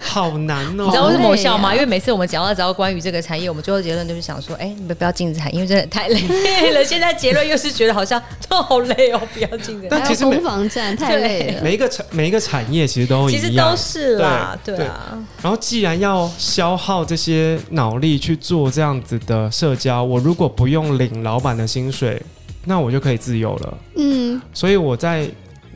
[0.00, 0.84] 好难哦！
[0.84, 1.72] 你知道为什么我笑吗？
[1.72, 6.84] 因为每次我们讲到只要关于这个产业，我们最后结论就是想说，哎、你们不要进这产业，因为真的太累了。
[6.84, 22.20] 现在结论又是觉得好像都好累哦，不要进但其实每攻防战太累了，每一个产每一个产业其实都一样，其实都是啦，对对啊，然后既然要消耗这些脑力去做这样子的社交，我如果不用领老板的薪水，
[22.64, 23.78] 那我就可以自由了。
[23.96, 25.28] 嗯，所以我在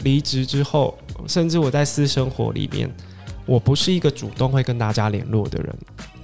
[0.03, 2.91] 离职之后，甚至我在私生活里面，
[3.47, 5.75] 我不是一个主动会跟大家联络的人。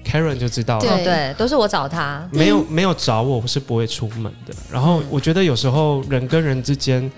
[0.04, 2.24] Karen 就知道了，哦对，都是我找他。
[2.30, 4.54] 没有没有找我，我是不会出门的。
[4.70, 7.10] 然后我觉得有时候人跟人之间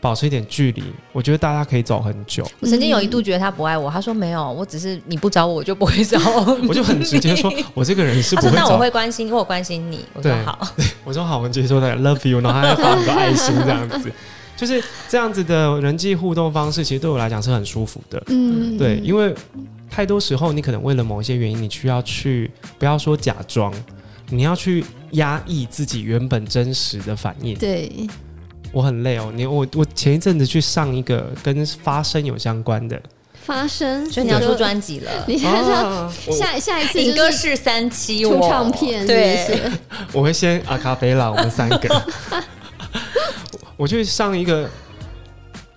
[0.00, 2.50] 保持一点距离，我觉得大家可以走很久。
[2.60, 6.18] 我曾经有一度觉得他不爱我，他说没有，我只是你不找我，我就不会找
[6.56, 6.66] 你。
[6.68, 10.06] 我就很直接说，我这个人是不会找 他说那我会关心，因为我关心你。
[10.14, 10.66] 我说对好，
[11.04, 14.10] 我说好，我们直接说的 love you，然后他还发很多爱心这样子，
[14.60, 18.22] 就是这样子的人际互动方式，其实对我来讲是很舒服的。
[18.26, 19.34] 嗯，对，因为
[19.90, 23.72] 太多时候你可能为了某一些原因，你需要去不要说假装，
[24.28, 27.56] 你要去压抑自己原本真实的反应。
[27.56, 27.90] 对，
[28.70, 33.00] 我很累哦，你我我前一阵子去上一个跟发声有相关的，
[33.42, 35.10] 发声，所以你要出专辑了。
[35.26, 36.12] 你现在是要啊。
[36.30, 39.58] 下下一次影歌是是三期出唱片，对，
[40.12, 42.02] 我会先阿卡贝拉，我们三个，
[43.80, 44.68] 我去上一个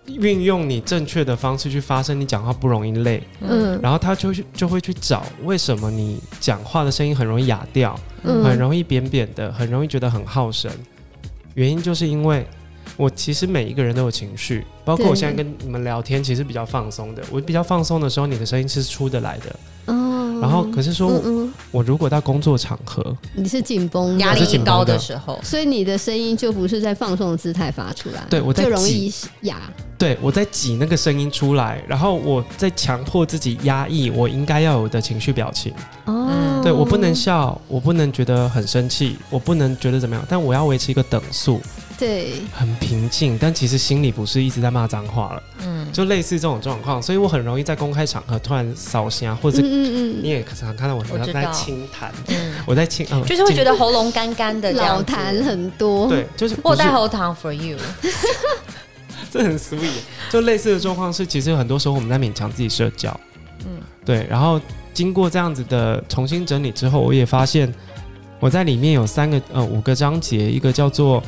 [0.07, 3.23] 运用你正确的方式去发声，你讲话不容易累。
[3.39, 10.69] 嗯然后他就去就会去找为什么你讲话的声音很容易哑掉，嗯很容易扁扁的，很容易觉得很耗神。
[11.53, 12.45] 原因就是因为
[12.97, 17.23] 我其实每一个人都有情绪，包括我现在跟你们聊天，其实比较放松的。
[17.31, 19.55] 我比较放松的时候，你的声音是出得来的。
[19.85, 20.12] 哦，
[20.43, 24.93] 然后可是说我，嗯嗯，我如果到工作场合，你是紧绷的，压力我是紧高的。
[24.93, 29.61] 的时候，所以你的声音就不是在放松的姿态发出来，对我在就容易哑。
[29.97, 35.73] 对我在挤那个声音出来，然后我在强迫自己压抑我应该要有的情绪表情。
[36.05, 41.61] 哦，对我不能笑，我不能觉得很生气，我不能觉得怎么样，但我要维持一个等速，
[41.97, 51.51] 对，很平静，但其实心里不是一直在骂脏话了，嗯，就类似这种状况，所以我很容易在公开场合突然扫声，或者嗯嗯你也常看到我我知道。
[51.51, 57.77] 轻弹，嗯我在清，嗯，就是会觉得得喉咙干干的老痰很多，对，就是我有带喉糖 for you，
[59.31, 59.89] 这很 sweet，
[60.29, 63.17] 就类似的状况是，其实很多时候我们在勉强自己社交，
[63.65, 63.77] 嗯。
[64.05, 64.59] 对，然后
[64.93, 67.73] 经过这样子的重新整理之后，我也发现
[68.39, 71.23] 我在里面有三个呃五个章节，一个叫做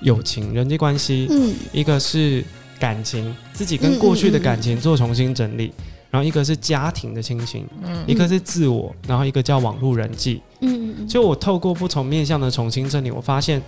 [0.00, 1.54] 友情人际关系，嗯。
[1.72, 2.44] 一个是
[2.78, 5.72] 感情，自己跟过去的感情做重新整理，
[6.10, 8.04] 然后一个是家庭的亲情，嗯。
[8.06, 10.42] 一个是自我，然后一个叫网络人际。
[10.60, 13.62] 嗯嗯，就我透过不同面向的重新整理，我发现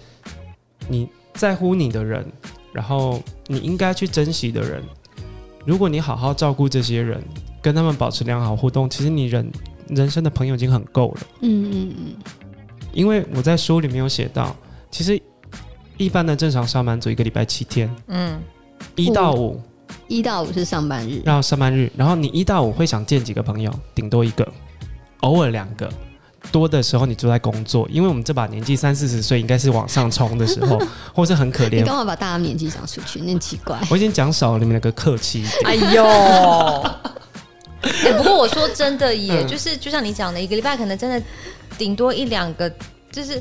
[0.88, 2.24] 你在乎你的人，
[2.72, 4.82] 然后你应该去珍惜的人，
[5.64, 7.22] 如果你好好照顾这些人，
[7.62, 9.50] 跟他们保持良好互动，其实你人
[9.88, 11.20] 人生的朋友已经很够了。
[11.40, 12.14] 嗯嗯嗯，
[12.92, 14.54] 因为我在书里面有写到，
[14.90, 15.20] 其实
[15.96, 18.40] 一般的正常上班族一个礼拜七天，嗯，
[18.96, 19.60] 一到五，
[20.08, 24.46] 一到五是上班日，然后上班日，然后你一到五会想见几个朋友，顶多一个，
[25.20, 25.90] 偶尔两个。
[26.52, 30.78] 多的时候你就在工作，因为我们这把年纪三四十岁应该是往上冲的时候，
[31.14, 31.76] 或是很可怜。
[31.76, 33.18] 你干嘛把大家年纪讲出去？
[33.20, 33.80] 那很奇怪。
[33.90, 35.58] 我已经讲少了，你们两个客气一点。
[35.64, 41.22] 哎呦、欸， 不过我说真的也，也、嗯、就是就像你讲的，一个礼拜可能真的
[41.78, 42.70] 顶多一两个。
[43.14, 43.40] 就是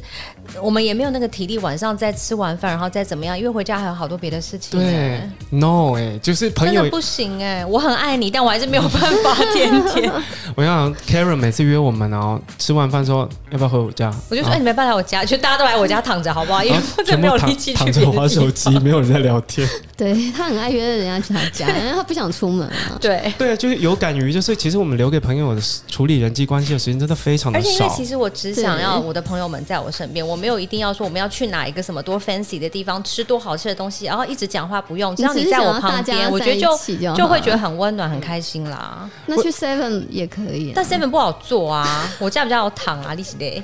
[0.62, 4.80] 我们也没有那个体力，晚上再吃完饭，然后再怎么样，因为回家还有好多别的事情。
[4.80, 10.12] 对，no 哎、欸，就是朋友不行哎、欸，我很爱你，但我还是没有办法天天。
[10.56, 16.64] 我想 Karen 每次约我们，然后吃完饭说要不要回我家，我就说哎，你没办法来我家，就大家都来我家躺着好不好？
[16.64, 19.68] 因为我真的没有力气躺着玩手机，没有人在聊天。
[19.98, 22.98] 对，他很爱约人家去他家，因为他不想出门啊。
[23.02, 27.68] 对对啊，就是有感于，就是其实我们留给朋友的处理人际关系的时间真的非常的少。
[27.68, 39.10] 而且因为其实我只想要我的朋友们在我身边，我没有一定要说我们要去哪一个什么多 fancy 的地方吃多好吃的东西，然后一直讲话不用，只要你在我旁边，我觉得就就会觉得很温暖、很开心啦。
[39.26, 43.64] 那去 Seven 也可以，但 Seven 不好做啊，我家比较好躺啊，利息嘞。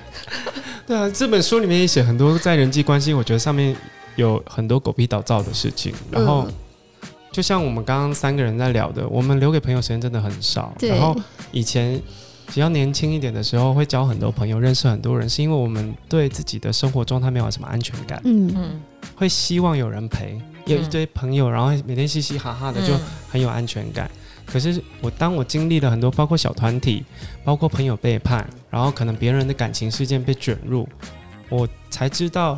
[0.88, 3.76] 对啊，这本书里面也写很多在人际关系，我觉得上面
[4.16, 6.48] 有很多狗屁倒灶的事情，然后。
[7.32, 10.74] 就像我们刚刚三个人在聊的，我们留给朋友时间真的很少。
[10.82, 11.16] 然后
[11.52, 12.02] 以前
[12.50, 18.20] 比较年轻一点的时候，会交很多朋友，认识很多人，是因为我们对自己的生活状态没有什么安全感。
[18.26, 18.82] 嗯嗯。
[19.16, 22.94] 会希望有人陪，有一堆朋友，然后每天嘻嘻哈哈的，就
[23.30, 24.10] 很有安全感。
[24.46, 27.06] 可是我当我经历了很多，包括小团体，
[27.44, 30.88] 包括朋友背叛，然后可能别人的感情事件被卷入，
[31.50, 32.58] 我才知道。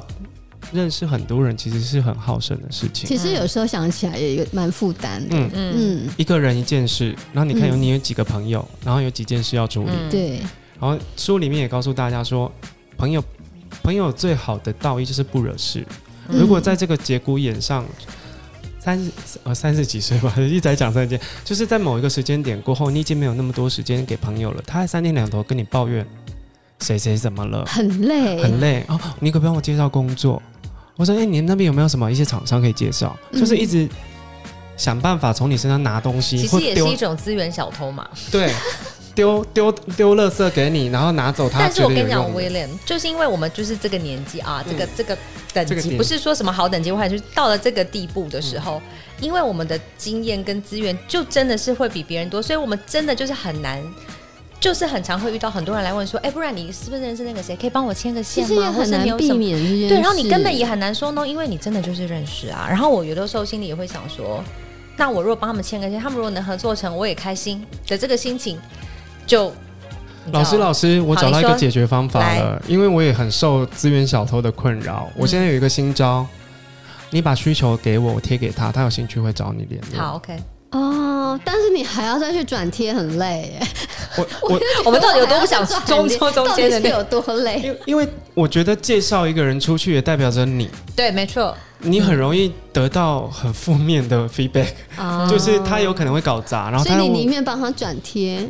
[0.71, 3.07] 认识很多人其实是很耗神的事情。
[3.07, 5.35] 其实有时候想起来也有蛮负担的。
[5.35, 9.89] 嗯嗯，一个人一件事，然后你看有你有几个朋友，嗯、然后有几件事要处理。
[9.91, 10.39] 嗯、对。
[10.79, 12.51] 然后书里面也告诉大家说，
[12.97, 13.23] 朋友
[13.83, 15.85] 朋友最好的道义就是不惹事。
[16.29, 17.85] 嗯、如果在这个节骨眼上，
[18.79, 19.11] 三十
[19.43, 24.63] 呃三十几岁吧， 一直在讲三件，就是在某一个时间点过后，你已经没有那么多时间给朋友了。
[24.65, 26.03] 他还三天两头跟你抱怨
[26.79, 28.99] 谁谁怎么了，很累，很累哦。
[29.19, 30.41] 你可不可以帮我介绍工作？
[30.97, 33.17] 我说：“哎、欸，你那边有没有什么一些厂商可以介绍？
[33.31, 33.87] 嗯、就是一直
[34.77, 38.07] 想办法从你身上拿东西，其实也是一种资源小偷嘛。
[38.29, 38.53] 对，
[39.15, 41.59] 丢丢丢垃圾给你，然后拿走它。
[41.59, 45.17] 但是我跟你讲，威廉，就是因为我们就是这个年纪啊，这个、嗯、这个
[45.53, 53.81] 等级不是说什么好等级，或者就是到了这个地步的时候，嗯、因为我们的经验跟资源就真的是会比别人多，所以我们真的就是很难。”
[54.61, 58.47] 就是很常会遇到很多人来问说，哎、欸，不然你是不是认识那个谁，可以帮我牵个线吗？
[58.47, 59.89] 其实也很难避免这件事。
[59.89, 62.67] 对，然后你根本也很难说 no，因为你真的就是认识啊。
[62.69, 64.43] 然后我有的时候心里也会想说，
[64.95, 68.59] 那我如果帮他们牵个线，他们如果能合作成，我也开心的这个心情，
[69.25, 69.51] 就
[70.31, 75.09] 老师老师，我找到一个解决方法了，因为我也很受资源小偷的困扰。
[75.17, 76.27] 我现在有一个新招，嗯、
[77.09, 79.99] 你把需求给我，我贴给他，他有兴趣会找你联络。
[79.99, 80.37] 好，OK。
[80.69, 83.67] 哦，但是你还要再去转贴，很累耶。
[84.17, 87.61] 我我我们到底有多不想 中中中间的那有多累？
[87.63, 98.45] 因因为我觉得介绍一个人出去也代表着你， 对，没错，你很容易得到很负面的 feedback，嗯，就是他有可能会搞砸，然后他所以你宁愿帮他转贴，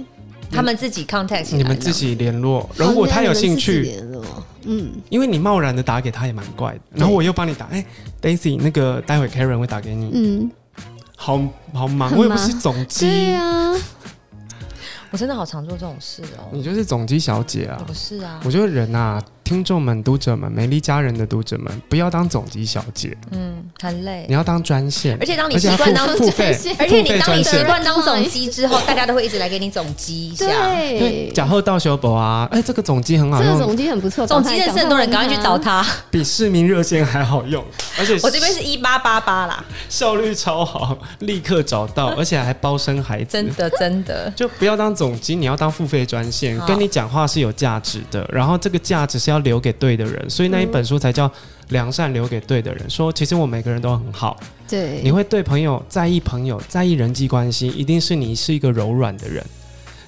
[0.51, 2.69] 他们自己 contact，你们自己联络。
[2.75, 4.23] 如果他有兴趣联络，
[4.65, 7.85] 嗯，因为你贸然的打给他也蛮怪的，然后我又帮你打，哎
[8.21, 10.51] ，Daisy，那个待会 Karen 会打给你，嗯。
[11.23, 11.39] 好
[11.71, 13.05] 好忙，我也不是总机。
[13.07, 13.75] 对啊，
[15.11, 16.49] 我真的好常做这种事哦。
[16.51, 17.83] 你就是总机小姐啊？
[17.85, 19.21] 不是啊，我觉得人啊。
[19.51, 24.25] 听众们、读者们、美丽佳人的读者们，不要当总机小姐，嗯，很累。
[24.29, 30.45] 你要当专线，而且当你习惯当付费，而且你当你习惯当总机之后，大家都会一直来给你总机一下。
[30.69, 37.61] 对，假后到修博啊，哎，这个总机很好用，这个总机很不错，总机认识很多人，赶快去找他，比市民热线还好用。
[37.99, 43.31] 而且我这边是一八八八啦，效率超好，立刻找到，而且还包生孩子。
[43.33, 50.29] 真的真的，就不要当总机，你要当付费专线，跟你讲话是有价值的，然后这个价值是要留给对的人。
[50.29, 51.27] 所以那一本书才叫
[51.69, 52.85] 《良善留给对的人》。
[52.89, 59.43] 说其实我每个人都很好，对，你会对朋友在意，朋友在意人际关系，一定是你是一个柔软的人。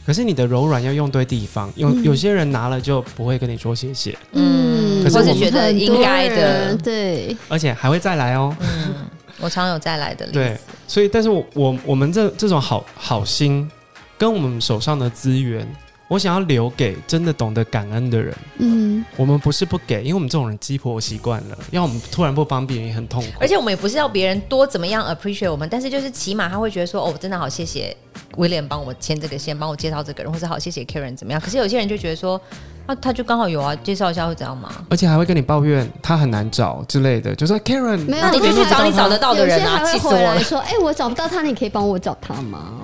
[0.05, 8.53] 可是你的柔软要用对地方，有有些人拿了就不会跟你说谢谢，嗯，可是我是觉得应该的，对，而且还会再来哦。
[8.59, 8.95] 嗯，
[9.39, 10.37] 我常有再来的例子。
[10.37, 13.71] 对，所以但是我我我们这这种好好心
[14.17, 15.65] 跟我们手上的资源。
[16.13, 18.35] 我想要留给真的懂得感恩的人。
[18.59, 23.29] 嗯，我们不是不给，因为我们这种人鸡婆习惯了，因为我们突然不帮别人也很痛苦。
[23.39, 27.97] 而且我们也不是要别人多怎么样 appreciate 我们，但是就是起码他会觉得说，哦，真的好谢谢
[28.37, 31.41] 威廉帮我牵这个线，帮我介绍这个人，或者好谢谢 Karen 怎么样？
[31.41, 32.39] 可是有些人就觉得说，
[32.85, 34.71] 那、啊、他就刚好有啊，介绍一下会怎样吗？
[34.91, 40.39] 而且还会跟你抱怨他很难找之类的，就说 Karen，没有，你就去找你找得到的人啊，气死我了！
[40.43, 42.81] 说， 哎、欸，我找不到他，你可以帮我找他吗？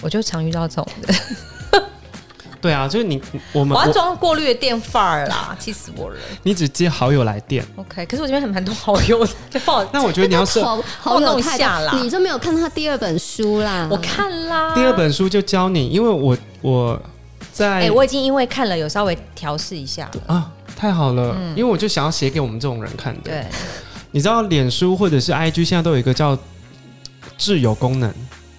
[0.00, 1.14] 我就常遇到这种的。
[2.60, 3.20] 对啊，就是你，
[3.52, 6.16] 我们我要装过滤的电范儿啦， 气死我了！
[6.42, 8.04] 你只接好友来电，OK？
[8.06, 9.84] 可是我这边很蛮多好友的，就不好。
[9.92, 13.86] 那我觉得你要是好好弄下啦，你就没有看他第二本书啦？
[13.90, 17.00] 我看啦，第二本书就教你，因为我我
[17.52, 23.30] 在哎、欸，我已经因为看了有稍微调试一下啊，太好了，嗯，因为我就想要写给我们这种人看的。
[23.30, 23.46] 对，
[24.10, 26.36] 你知道脸书或者是 IG 现在都有一个叫
[27.38, 28.12] 挚友功能，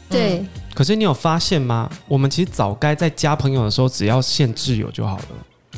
[0.10, 0.38] 对。
[0.38, 1.90] 嗯可是你有发现吗？
[2.08, 5.26] 我们其实早该在加朋友的时候，只要限挚友就好了。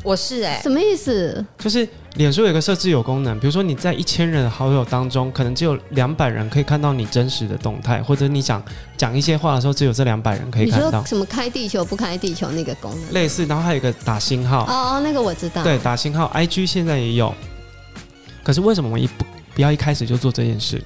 [0.02, 1.42] 我是哎、欸，什么意思？
[1.56, 8.62] 就是脸书有一个设置有功能，比如说你在一千人的好友当中，可能只有两百人可以看到你真实的动态，或者你想
[8.98, 11.02] 讲一些话的时候，只有这两百人可以看到。
[11.06, 13.14] 什么开地球不开地球那个功能？
[13.14, 14.66] 类似，然后还有一个打星号。
[14.66, 15.64] 哦哦，那个我知道。
[15.64, 17.34] 对，打星号，IG 现在也有。
[18.44, 20.84] 可是为什么我们一不不要一开始就做这件事？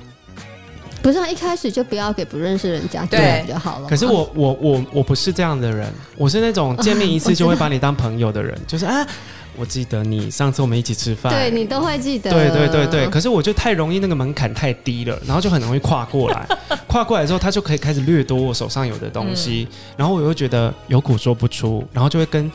[1.04, 3.44] 不是，一开始就不要给不认识人家对。
[3.46, 3.86] 就好了。
[3.86, 9.06] 可是我我我我不是这样的人，我是那种见面一次就会把你当朋友的人，就是啊，
[9.54, 12.30] 我记得你上次我们一起吃饭，对你都会记得。
[12.30, 16.48] 对对对对，可是我就太容易那个门槛太低了，然后就很容易跨过来，
[16.88, 22.50] 跨过来之后他就可以开始掠夺我手上有的东西，嗯、然后我又觉得有苦说不出，然后就会跟。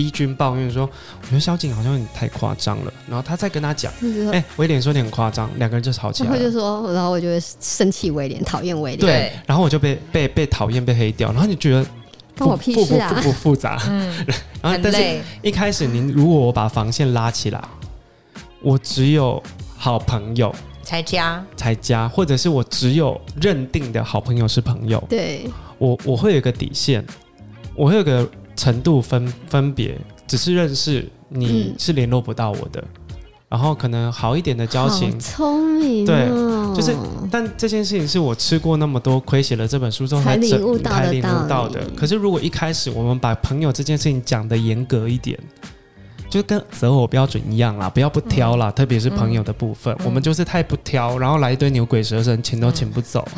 [0.00, 0.88] 逼君抱怨说
[1.20, 3.92] ：“我觉得萧景好像有点太夸张了。”然后他再跟他讲
[4.32, 6.36] ：“哎、欸，威廉说你很夸张。”两个人就吵起来了。
[6.36, 9.00] 然后就说，然后我就会生气威廉，讨厌威廉。
[9.00, 11.30] 对，然后我就被被被讨厌，被黑掉。
[11.32, 11.84] 然后你觉得
[12.38, 13.10] 关我屁事啊？
[13.10, 13.78] 复不复杂？
[13.90, 14.24] 嗯。
[14.62, 17.62] 然后，但是一开始您如果我把防线拉起来，
[18.62, 19.42] 我只有
[19.76, 24.98] 好朋友才加才加，或者是我只有认定的好朋友是朋友。
[25.10, 27.04] 对，我我会有个底线，
[27.76, 28.26] 我会有个。
[28.60, 33.16] 程度分分别，只是认识你是联络不到我的，嗯，
[33.48, 36.28] 然后可能好一点的交情，聪明，哦，对，
[36.76, 36.94] 就是，
[37.30, 41.80] 但这件事情是我吃过那么多亏，写了这本书之后才领悟到的，领悟到的。
[41.96, 45.38] 可是如果一开始我们把朋友这件事情讲的严格一点，
[46.28, 53.26] 就跟择偶标准一样啦，不要不挑啦，嗯，特别是朋友的部分，嗯，我们就是太不挑，然后来一堆牛鬼蛇神，请都请不走。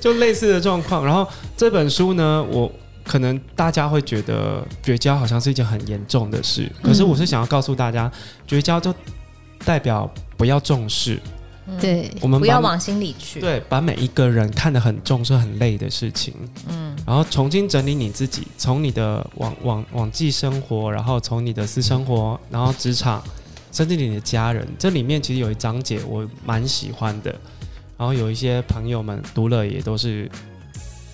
[0.00, 1.04] 就类似的状况。
[1.04, 1.26] 然后
[1.56, 2.70] 这本书呢，我。
[3.04, 8.10] 可能大家会觉得绝交好像是一件很严重的事，可是我是想要告诉大家，
[8.46, 8.92] 绝交就
[9.64, 11.20] 代表不要重视，
[11.78, 16.32] 对，我们不要往心里去，对，把每一个人看得很重是很累的事情，
[16.66, 23.22] 嗯，然后重新整理你自己，从你的网网网际生活，然后从你的私生活，然后职场，
[23.70, 27.30] 甚至你的家人，这里面其实有一章节我蛮喜欢的，
[27.98, 30.30] 然后有一些朋友们读了也都是。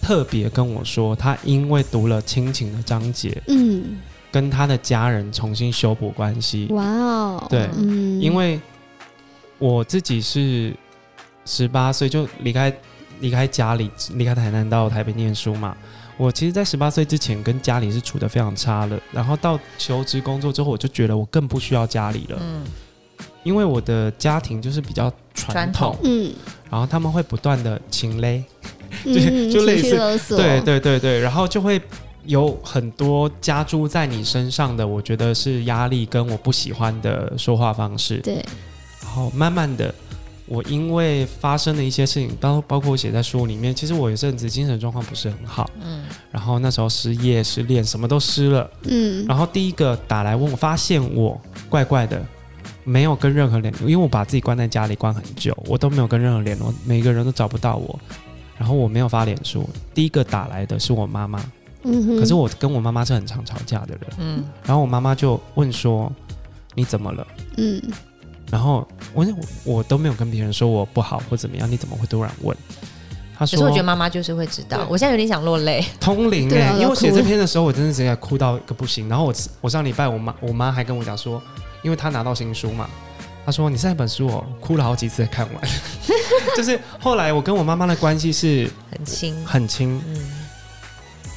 [0.01, 3.99] 特别跟我说，他因为读了亲情的章节，嗯，
[4.33, 6.67] 跟他的家人重新修补关系。
[6.71, 8.61] 哇哦，对，嗯，因为
[9.59, 10.75] 我自己是
[11.45, 12.73] 十八岁就离开
[13.21, 15.77] 离开家里，离开台南到台北念书嘛。
[16.17, 22.63] 我其实，在十八岁之前跟家里是处的非常差的，然后到求职工作之后，我就觉得我更不需要家里了，嗯，
[23.43, 26.31] 因为我的家庭就是比较传统，嗯，
[26.71, 28.45] 然后他们会不断的情勒。
[29.05, 29.83] 就就类
[30.19, 31.81] 似，对对对对，然后就会
[32.27, 38.19] 有很多加诸在你身上的，我觉得是压力跟我不喜欢的说话方式。
[38.19, 38.35] 对，
[39.03, 39.93] 然后慢慢的，
[40.47, 52.23] 我因为发生的一些事情，包包括我写在书里面，其实我有阵子精神状况不是很好，嗯，然后那时候失业、失恋，什么都失了，嗯，然后第一个打来问我，发现我怪怪的，
[52.85, 57.99] 没有跟任何联络，因为我把自己关在家里关很久，我都没有跟任何联络，每个人都找不到我。
[58.61, 61.43] 然后我没有发脸书，第一个打来的是我妈妈，
[61.85, 66.13] 嗯哼，可是我跟我妈妈是很常吵架的人，嗯，然后我妈妈就问说
[66.77, 67.83] ：“你怎么了？”嗯，
[68.51, 69.27] 然后我
[69.65, 72.55] 我都没有跟别人说我不好或怎么样，你怎么会突然问？
[73.35, 79.09] 她说：“可是我觉得妈妈就是会知道。”我现在有点想落泪，通灵哎、欸，因为我写这篇的时候，我真的直接哭到一个不行。
[79.09, 81.43] 然后我我上礼拜我妈我妈还跟我讲说，
[81.83, 82.87] 因为她拿到新书嘛。
[83.45, 85.63] 他说：“你这本书哦，哭了好几次才看完。
[86.57, 90.01] 就是后来我跟我妈妈的关系是很亲，很亲。
[90.09, 90.17] 嗯，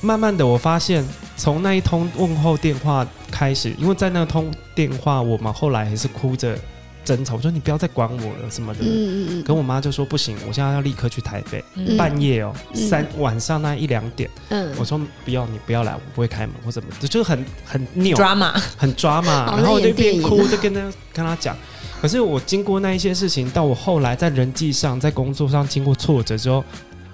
[0.01, 1.03] 慢慢的我发现，
[1.37, 6.57] 从那一通问候电话开始，因为在那通电话，我们后来还是哭着
[7.05, 8.81] 争吵，我说你不要再管我了什么的。
[8.81, 9.43] 嗯嗯嗯。
[9.43, 14.29] 可我妈就说不行，我现在要立刻去台北，嗯、半夜哦、三晚上那一两点。
[14.49, 14.73] 嗯。
[14.77, 19.45] 我说不要，你不要来，我不会开门或怎么，就就是很很扭，抓马，很抓马。
[19.57, 20.81] 然后我就一边哭，就跟他
[21.13, 21.55] 跟他讲。
[22.03, 26.61] 可是我经过那一些事情，到我后来在人际上，在工作上经过挫折之后，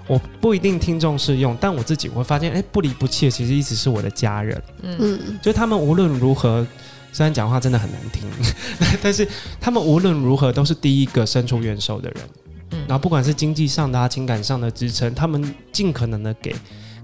[0.08, 4.60] 我不一定听众适用，但我自己会发现，哎、欸，不离不弃的其实一直是我的家人。
[4.82, 6.66] 嗯，就他们无论如何，
[7.12, 8.28] 虽然讲话真的很难听，
[9.00, 9.28] 但是
[9.62, 12.24] 他们无论如何都是第一个伸出援手的人。
[12.72, 16.56] 嗯，然后不管是经济上的、啊、情感上的支撑，他们尽可能的给。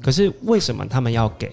[0.02, 1.52] 可是为什么他们要给？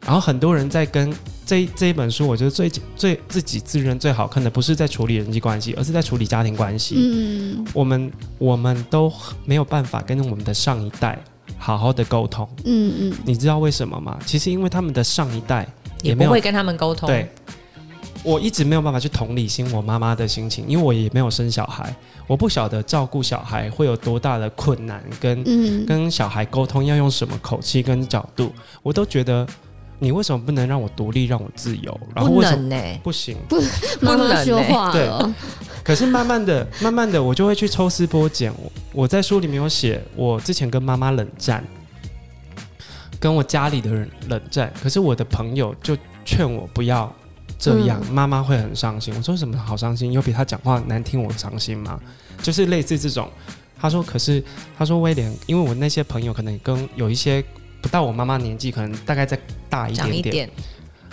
[0.00, 6.94] 然后很多人在跟这这一本书，我觉得最最自己自认最好看的，不是在处理人际关系，而是在处理家庭关系。
[6.96, 9.12] 嗯，我们我们都
[9.44, 11.18] 没有办法跟我们的上一代
[11.58, 12.48] 好好的沟通。
[12.64, 14.18] 嗯嗯，你知道为什么吗？
[14.24, 15.66] 其实因为他们的上一代
[16.02, 17.08] 也没有也不会跟他们沟通。
[17.08, 17.28] 对，
[18.22, 21.94] 我一直没有办法去同理心我妈妈的心情，因为我也没有生小孩，
[22.28, 29.44] 我不晓得照顾小孩会有多大的困难，跟、嗯、跟小孩沟通要用什么口气跟角度，我都觉得。
[30.02, 32.00] 你为什么不能让我独立，让我自由？
[32.12, 33.00] 然后为什么不能呢？
[33.04, 33.60] 不行，不，
[34.00, 35.22] 不能说话了。
[35.22, 35.34] 对，
[35.84, 38.52] 可是慢慢的、慢慢的，我就会去抽丝剥茧。
[38.60, 41.62] 我我在书里面有写，我之前跟妈妈冷战，
[43.20, 44.72] 跟我家里的人冷战。
[44.82, 47.14] 可是我的朋友就劝我不要
[47.56, 49.14] 这样，妈妈、嗯、会很伤心。
[49.16, 50.10] 我说什么好伤心？
[50.10, 52.00] 有比他讲话难听我伤心吗？
[52.42, 53.30] 就是类似这种。
[53.78, 54.42] 他说，可是
[54.76, 57.44] 他说威廉，因为我那些朋友可能跟有一些。
[57.82, 60.16] 不到我妈妈年纪，可能大概再大一点点。
[60.18, 60.50] 一点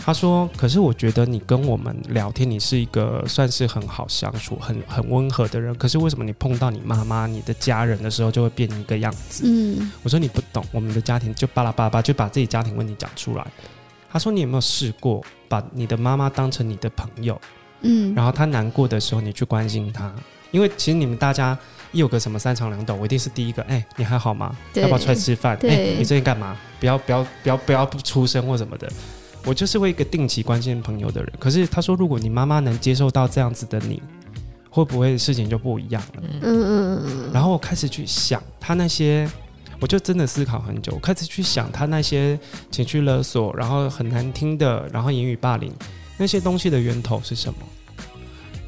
[0.01, 5.76] 他说：“可是我觉得你跟我们聊天，你是一个算是很好相处、很很温和的人。
[5.76, 13.45] 可是为什么你碰到你妈妈、你的家人的时候，就会变一个样子？”嗯，我说你不懂，我们的家庭就巴拉巴拉，就把自己家庭问题讲出来。
[14.09, 17.39] 他说：“你有没有试过把你的妈妈当成你的朋友？
[17.82, 20.13] 嗯，然后她难过的时候，你去关心她，
[20.51, 21.57] 因为其实你们大家。”
[21.92, 23.62] 一有个什么三长两短，我一定是第一个。
[23.64, 24.56] 哎、欸，你还好吗？
[24.76, 25.58] 要不要出来吃饭？
[25.64, 26.56] 哎、欸，你最近干嘛？
[26.80, 28.90] 不要不要不要不要不出声或什么的。
[29.46, 31.34] 我就是为一个定期关心朋友的人。
[31.40, 34.02] 可是他说，如果你妈妈能接受到这样子的你，
[34.70, 36.24] 会不会事情就不一样了？
[36.24, 37.32] 嗯嗯嗯。
[37.34, 39.28] 然后我开始去想他那些，
[39.80, 40.92] 我就真的思考很久。
[40.94, 42.38] 我开始去想他那些
[42.70, 45.74] 情绪勒索，然后很难听的，然后言语霸凌
[46.18, 47.60] 那些东西的源头是什么？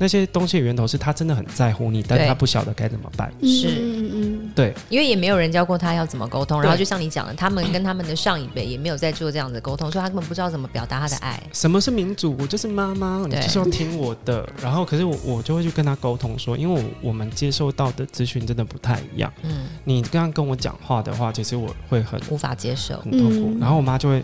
[0.01, 3.31] 那些东西的源头是他真的很在乎你，但他不晓得该怎么办。
[3.43, 11.39] 是，嗯嗯，对，因为也没有人教过他要怎么沟通，然后就像你讲的，他们跟他们的上一辈也没有在做这样的沟通，所以他根本不知道怎么表达他的爱。
[11.53, 12.35] 什么是民主？
[12.39, 14.49] 我就是妈妈，你就是要听我的。
[14.59, 19.31] 然后，可是我我就会去跟他沟通说，因为我我们接受到的资讯真的不太一样。
[19.43, 23.55] 嗯，你刚刚跟我讲话的话，其实我会很无法接受，很痛苦。
[23.59, 24.23] 然后我妈就会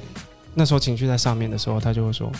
[0.55, 2.31] 那时候情绪在上面的时候，她就会说。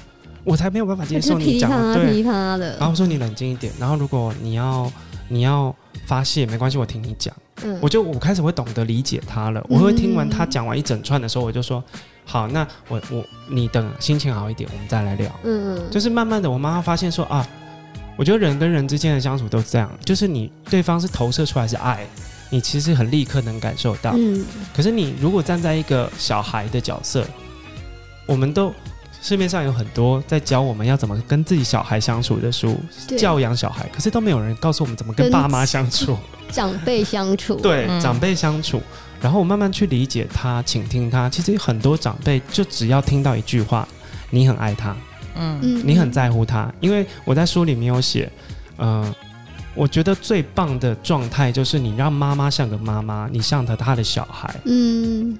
[0.47, 4.89] 我才没有办法接受你讲的，对，然后我说你冷静一点，然后如果你要
[5.27, 5.75] 你要
[6.05, 7.35] 发泄没关系，我听你讲。
[7.63, 9.61] 嗯，我就我开始会懂得理解他了。
[9.67, 11.83] 我会听完他讲完一整串的时候，我就说
[12.23, 15.29] 好，那我我你等心情好一点，我们再来聊。
[15.43, 17.45] 嗯嗯，就是慢慢的，我妈妈发现说啊，
[18.15, 22.07] 我觉得人跟人之间的相处都这样，就是你对方是投射出来是爱，
[22.49, 24.13] 你其实很立刻能感受到。
[24.15, 27.25] 嗯，可是你如果站在一个小孩的角色，
[28.25, 28.73] 我们都。
[29.21, 32.79] 市面上有很多在教我们要怎么跟自己小孩相处的书，
[33.17, 36.17] 教养小孩，可是都没有人告诉我们怎么跟爸妈相处、
[36.49, 37.55] 长辈相处。
[37.55, 38.81] 对，嗯、长辈相处，
[39.19, 41.29] 然后我慢慢去理解他，倾听他。
[41.29, 43.85] 其实很多长辈就只要听到一句话
[44.29, 44.95] ：“你很爱他，
[45.35, 48.31] 嗯，你很在乎他。”因为我在书里面有写，
[48.77, 49.15] 嗯、呃，
[49.75, 55.37] 我觉得最棒的状态就是你让妈妈像个妈妈，你像他他的小孩，嗯。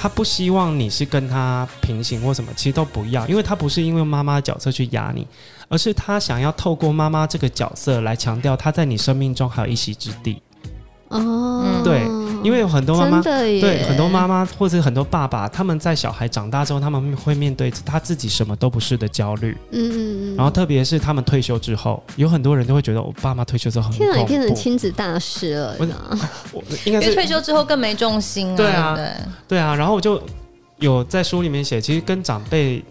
[0.00, 5.26] 他不希望你是跟他平行或什么，其实都不要，因为他不是因为妈妈的角色去压你，
[5.68, 10.40] 而是他想要透过妈妈这个角色来强调他在你生命中还有一席之地。
[11.10, 12.00] 哦，对。
[12.42, 19.54] 因为有很多妈妈，对很多妈妈或者很多爸爸，他们在小孩长大之后，他们会面对他自己什么都不是的焦虑。
[19.72, 20.36] 嗯嗯嗯。
[20.36, 23.98] 然后特别是他们退休之后，有很多人都会觉得我爸妈退休之后很。
[23.98, 25.76] 天哪，你变成亲子大师了。
[25.78, 25.86] 我
[26.54, 28.56] 我应该是退休之后更没重心啊。
[28.56, 29.12] 对啊，对，
[29.48, 29.74] 对啊。
[29.74, 30.18] 然后我就
[30.78, 32.82] 有在书里面写，其实跟长辈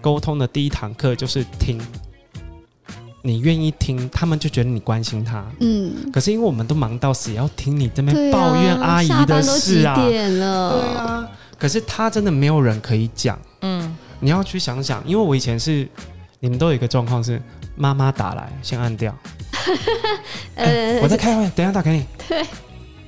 [0.00, 1.76] 沟通的第一堂课就是听。
[3.22, 5.44] 你愿意听，他们就觉得你关心他。
[5.60, 9.94] 嗯，可是因为我们都忙到死，要听你这边抱怨阿姨的事啊。
[9.94, 13.38] 对啊，可是他真的没有人可以讲。
[13.60, 15.88] 嗯，你要去想想，因为我以前是，
[16.40, 17.40] 你们都有一个状况是，
[17.76, 19.16] 妈妈打来先按掉。
[20.56, 22.04] 呃，我在开会， 等一下打给你。
[22.28, 22.44] 对。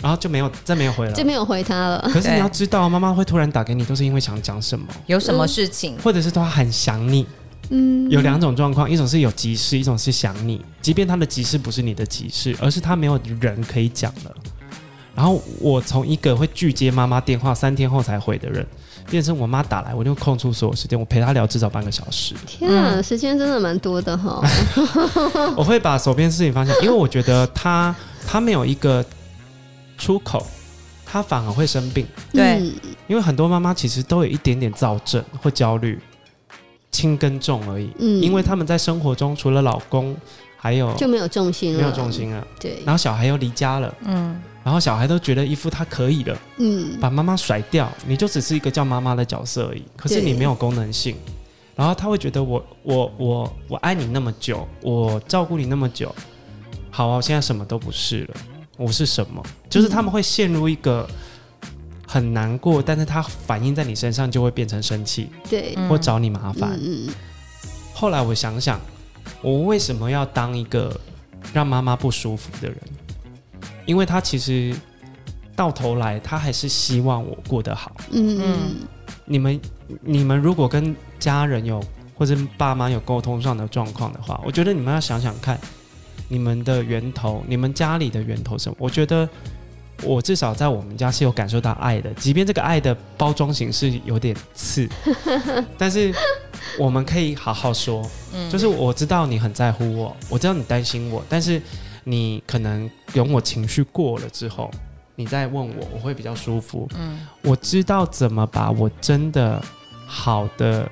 [0.01, 2.11] 然后就没有再没有回了，就没有回他了。
[2.13, 7.27] 可是你要知道，妈妈会突然打给你，都是因为想讲什么，有什么事情，或者是她很想你。
[7.71, 10.65] 嗯，有两种状况，一种是有急事，一种是想你。
[10.83, 14.35] 即便他的急事不是你的急事，而是他没有人可以讲了。
[15.15, 18.67] 然后我从一个会拒接妈妈电话，三天后才回的人，
[19.09, 22.35] 变成我妈打来，我就空出所有时间，我陪她聊至少半个小时。
[22.47, 24.43] 天啊，时间真的蛮多的哈。
[25.57, 27.95] 我会把手边事情放下，因为我觉得他
[28.27, 29.05] 他没有一个
[29.97, 30.45] 出口，
[31.07, 32.05] 他反而会生病。
[32.33, 32.61] 对，
[33.07, 35.97] 因为很多妈妈其实都有一点点躁症或焦虑，
[36.95, 37.91] 轻跟重而已。
[37.99, 40.17] 嗯，因为他们在生活中除了老公，
[40.57, 42.47] 还有就没有重心了，没有重心了。
[42.61, 43.95] 对，然后小孩又离家了。
[44.07, 44.41] 嗯。
[44.65, 49.83] 然后小孩都觉得一副他可以了，嗯，把妈妈甩掉，你就只是一个叫妈妈的角色而已。
[49.95, 51.15] 可是你没有功能性，
[51.77, 56.15] 然后他会觉得我我我我爱你那么久，我照顾你那么久，
[56.91, 58.35] 好啊，我现在什么都不是了，
[58.79, 59.43] 我是什么？
[59.69, 61.07] 就是他们会陷入一个
[62.07, 66.79] 很难过，但是他反映在你身上就会变成生气，对，或找你麻烦。
[66.81, 67.09] 嗯，
[67.93, 68.81] 后来我想想，
[69.43, 70.99] 我为什么要当一个
[71.53, 72.79] 让妈妈不舒服的人？
[73.87, 74.75] 因为他其实
[75.55, 77.95] 到头来，他还是希望我过得好。
[78.13, 78.59] 嗯嗯，
[79.25, 79.61] 你们
[80.01, 81.83] 你们如果跟家人有
[82.15, 85.59] 或者爸妈有沟通上的状况的话，我觉得你们要想想看，
[86.29, 88.77] 你们的源头，你们家里的源头是什么？
[88.79, 89.29] 我觉得
[90.05, 94.89] 我至少在我们家是有感受到爱的，即便这个爱的包装形式有点次，
[95.79, 96.15] 但是
[96.79, 98.09] 我们可以好好说。
[98.33, 101.61] 嗯，就是我知道你很在乎我，我知道你担心我，但是。
[102.07, 104.71] 你可能等我情绪过了之后，
[105.17, 106.87] 你再问我，我会比较舒服。
[106.99, 109.59] 嗯，我知道怎么把我真的
[110.07, 110.87] 好的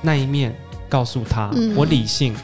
[0.00, 1.50] 那一面告诉他。
[1.52, 2.34] 嗯，我理性，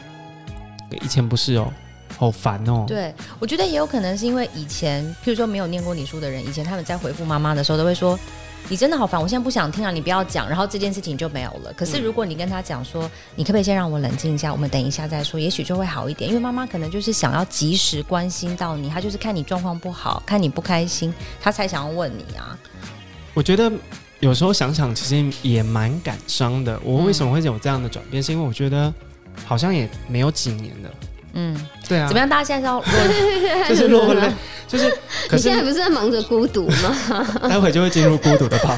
[1.01, 1.73] 以前不是哦，
[2.17, 2.83] 好烦哦。
[2.87, 8.19] 对，我觉得也有可能是因为以前，譬如说没有念过你书的人，以前他们在回复妈妈的时候都会说。
[8.69, 11.71] 你真的好烦，我现在不想听了，你不要讲，然后这件事情就没有了。
[11.71, 16.29] 可是如果你跟他讲说，你可不可以先让我冷静一下，我们等一下再说，也许就会好一点。
[16.29, 22.59] 因为妈妈可能就是想要及时关心到你，她就是看你状况不好，看你不开心，她才想要问你啊。
[23.33, 23.71] 我觉得
[24.19, 26.77] 有时候想想，其实也蛮感伤的。
[26.83, 28.21] 我为什么会有这样的转变？
[28.21, 28.93] 嗯、是因为我觉得
[29.45, 30.89] 好像也没有几年了。
[31.33, 31.55] 嗯，
[31.87, 32.27] 对啊，怎么样？
[32.27, 34.31] 大家现在是要落， 就是落泪，
[34.67, 34.89] 就是。
[35.29, 37.27] 可是你现在不是在忙着孤独吗？
[37.49, 38.77] 待会就会进入孤独的吧。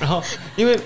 [0.00, 0.22] 然后，
[0.56, 0.78] 因为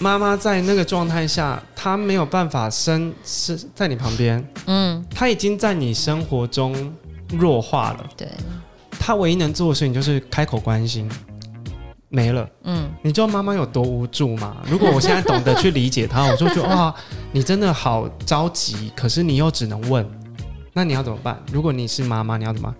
[0.00, 4.44] 妈妈在那个状态下，她没有办法生是在你旁边。
[4.66, 6.92] 嗯，她已经在你生活中
[7.30, 8.04] 弱化了。
[8.16, 8.26] 对，
[8.98, 11.08] 她唯一能做的事情就是开口关心，
[12.08, 12.48] 没了。
[12.64, 14.56] 嗯，你知道妈妈有多无助吗？
[14.68, 16.92] 如果我现在懂得去理解她，我就觉得哇，
[17.30, 20.04] 你真的好着急，可是你又只能问。
[20.72, 21.40] 那你要怎么办？
[21.52, 22.74] 如果你是妈妈，你要怎么？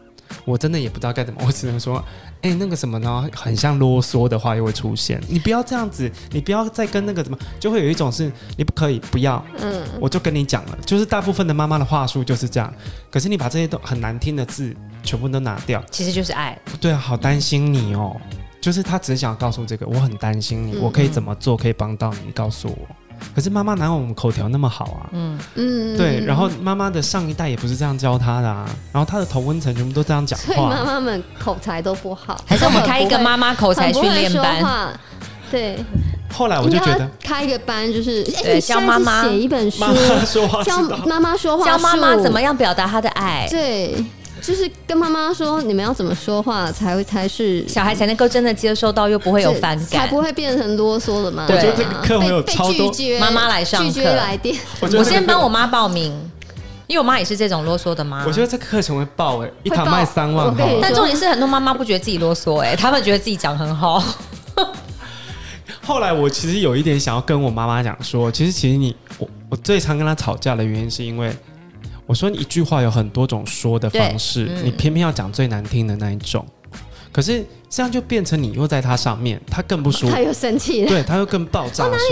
[0.46, 1.98] 我真的也不知道该怎么， 我只能说，
[2.40, 3.28] 哎、欸，那个什么呢？
[3.34, 5.20] 很像啰嗦的话又会出现。
[5.28, 9.44] 你不要这样子，你不要再跟那个什么，就会有一种是你不可以，不要。
[9.58, 12.72] 嗯，我就跟你讲了，就是大部分的妈妈的话术就是这样。
[13.10, 16.58] 可是你把这些都很难听的字全部都拿掉，其实就是爱。
[16.80, 18.16] 对啊，好担心你哦，
[18.58, 22.20] 就是他只想告诉这个，我很担心你，嗯、我可以怎么做可以帮到你？
[22.26, 22.96] 你告诉我。
[23.34, 25.10] 可是妈妈哪有我们口条那么好啊？
[25.12, 26.24] 嗯嗯，对。
[26.24, 28.68] 然后妈妈的上一代也不是这样教她的啊。
[28.92, 32.38] 然后她的同温层全部都这样讲话，所以妈妈们口才都不好。
[32.46, 34.98] 还是我们开一个妈妈口才训练班？
[35.50, 35.78] 对。
[36.32, 39.84] 后来我就觉得开一个班，就是对教妈妈写一本书，
[40.64, 43.46] 教妈妈说话，教妈妈怎么样表达她的爱。
[43.50, 44.02] 对。
[44.42, 51.46] 就是跟妈妈说，你们要怎么说话才会才是小孩才能够真的接受到，又不会有反感，才不会变成啰嗦的嘛。
[51.48, 54.56] 我觉得这个课会有超多妈妈来上课，来电。
[54.80, 56.12] 我先帮我妈报名，
[56.88, 58.26] 因为我妈也是这种啰嗦的妈。
[58.26, 60.52] 我觉得这个课程会爆哎，一堂卖三万。
[60.82, 64.02] 但重点是很多妈妈不觉得自己啰嗦哎，他们觉得自己讲很好。
[65.84, 71.32] 后来我其实有一点想要跟我妈妈讲说，其实其实你我我最常跟她吵架的原因是因为。
[72.12, 76.44] 我说你一句话有很多种说的方式，嗯、你偏偏要讲最难听的那一种，
[77.10, 81.84] 可是这样就变成你又在他上面，他更不舒服， 他又生气了，对，他又更爆炸。
[81.84, 82.02] 我哪里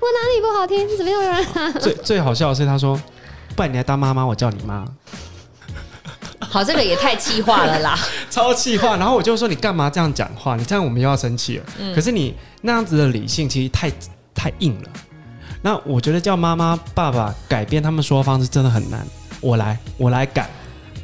[0.00, 0.96] 我哪里不好听？
[0.96, 1.74] 怎么有人？
[1.78, 2.98] 最最好笑的是他说，
[3.54, 4.82] 不然你来当妈妈，我叫你妈。
[6.40, 7.98] 好，这个也太气话了啦，
[8.30, 8.96] 超气话。
[8.96, 10.56] 然后我就说你干嘛这样讲话？
[10.56, 11.64] 你这样我们又要生气了。
[11.78, 13.92] 嗯、可是你那样子的理性其实太
[14.34, 14.88] 太硬了。
[15.60, 19.06] 那我觉得叫妈妈爸爸改变他们说话方式真的很难。
[19.40, 20.48] 我来，我来改，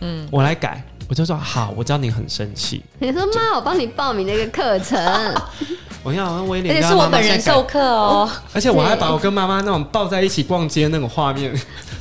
[0.01, 2.83] 嗯，我来改，我就说好，我知道你很生气。
[2.99, 4.99] 你说妈，我帮你报名那个课程。
[6.03, 8.31] 我要我威廉，而且是我本人授课哦。
[8.53, 11.53] 而且我还把我跟妈妈那种抱在一起逛街那种画面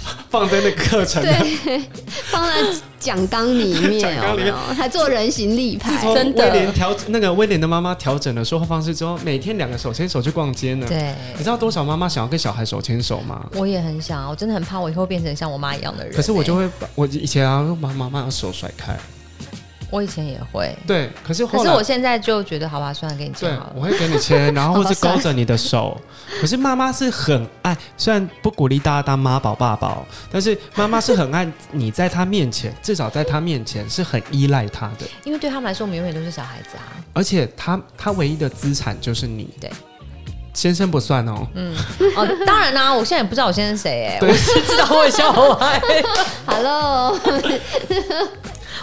[0.30, 1.82] 放在那个课程，对，
[2.26, 2.54] 放在
[3.00, 6.44] 讲纲里面，讲纲里面还做人形立牌，真的。
[6.46, 10.86] 威廉调那个威廉的妈妈调整了说话方式之后，每天两个手牵手去逛街呢。
[10.88, 13.46] 对，你知道多少妈妈想要跟小孩手牵手吗？
[13.54, 16.14] 我也很想，我真的很怕我以后变成像我妈一样的人。
[16.14, 18.98] 可是我就会把我以前啊，把妈妈的手甩开。
[19.96, 23.74] 我以前也会，对，可是后来可是我现在就觉得，好吧，算了，给你牵好了。
[23.74, 25.98] 我会给你牵， 然后或是勾着你的手。
[26.42, 35.06] 可是妈妈是很爱，虽然不鼓励大家当妈宝爸宝，但是妈妈是很爱你，在她面前，至少在她面前是很依赖她的。
[35.24, 37.00] 因为对他们来说，我们永远都是小孩子啊。
[37.14, 39.72] 而且他他唯一的资产就是你，对，
[40.54, 41.48] 先生不算哦。
[41.54, 41.74] 嗯，
[42.18, 45.82] 哦，当然啦、啊，我现在也不知道我先生谁哎，我是知道我小孩。
[46.46, 47.18] Hello。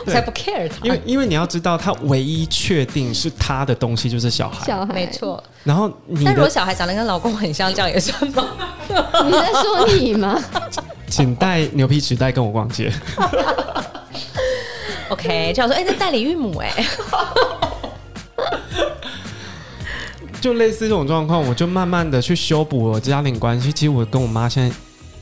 [0.04, 5.42] 我才不 care 他，因为因为你要知道，他唯一确定是他的东西就是小孩，小孩没错。
[5.64, 8.48] 然后你，但如果小孩长得跟老公很像，这样也算吗？
[9.24, 10.40] 你在说你吗？
[11.08, 12.92] 请带牛皮纸袋跟我逛街。
[15.10, 16.72] OK，这样说，哎、欸，这代理孕母哎，
[20.40, 23.72] 就类似这种状况，我就慢慢的去修补我家庭关系。
[23.72, 24.74] 其实我跟我妈现在。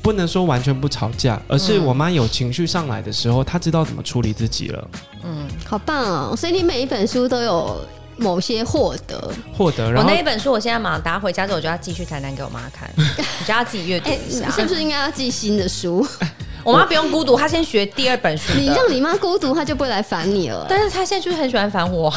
[0.03, 4.89] 不能说完全不吵架，而是我妈有情绪上来的时候，她知道怎么处理自己了。
[5.23, 6.37] 嗯，好棒哦！
[6.37, 7.87] 所以你每一本书都有
[8.17, 9.93] 某些获得，获得。
[9.93, 14.47] 然后我那一本书，我现在马上，等下回家之后，我就要寄去台南给我妈看， 我就要自己阅读一下。
[14.47, 16.07] 欸、是不是应该要寄新的书？
[16.65, 18.53] 我妈不用孤独，她先学第二本书。
[18.55, 20.67] 你让你妈孤独，她就不会来烦你了。
[20.69, 22.13] 但是她现在就是很喜欢烦我。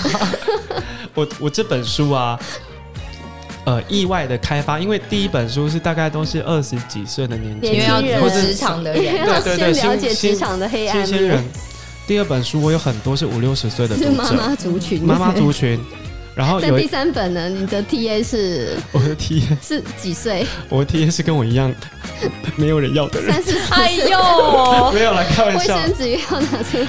[1.15, 2.39] 我我这本书啊。
[3.66, 11.43] 呃，意外的开发，因为第一本书是大概都是二十几岁的年轻人，或者职场的人，对对对，了解职场的黑暗新鲜人。
[12.05, 15.80] 第二本书我有很多是五六十岁的读者，妈妈族群，妈妈族群。
[16.36, 18.76] 然后有第三本呢，你的 TA 是？
[18.91, 20.45] 我的 TA 是几岁？
[20.68, 21.72] 我的 TA 是跟我一样
[22.57, 23.32] 没有人要的人。
[23.32, 25.76] 三十岁，哎呦，没有来开玩笑。
[25.78, 26.80] 卫生纸要拿出。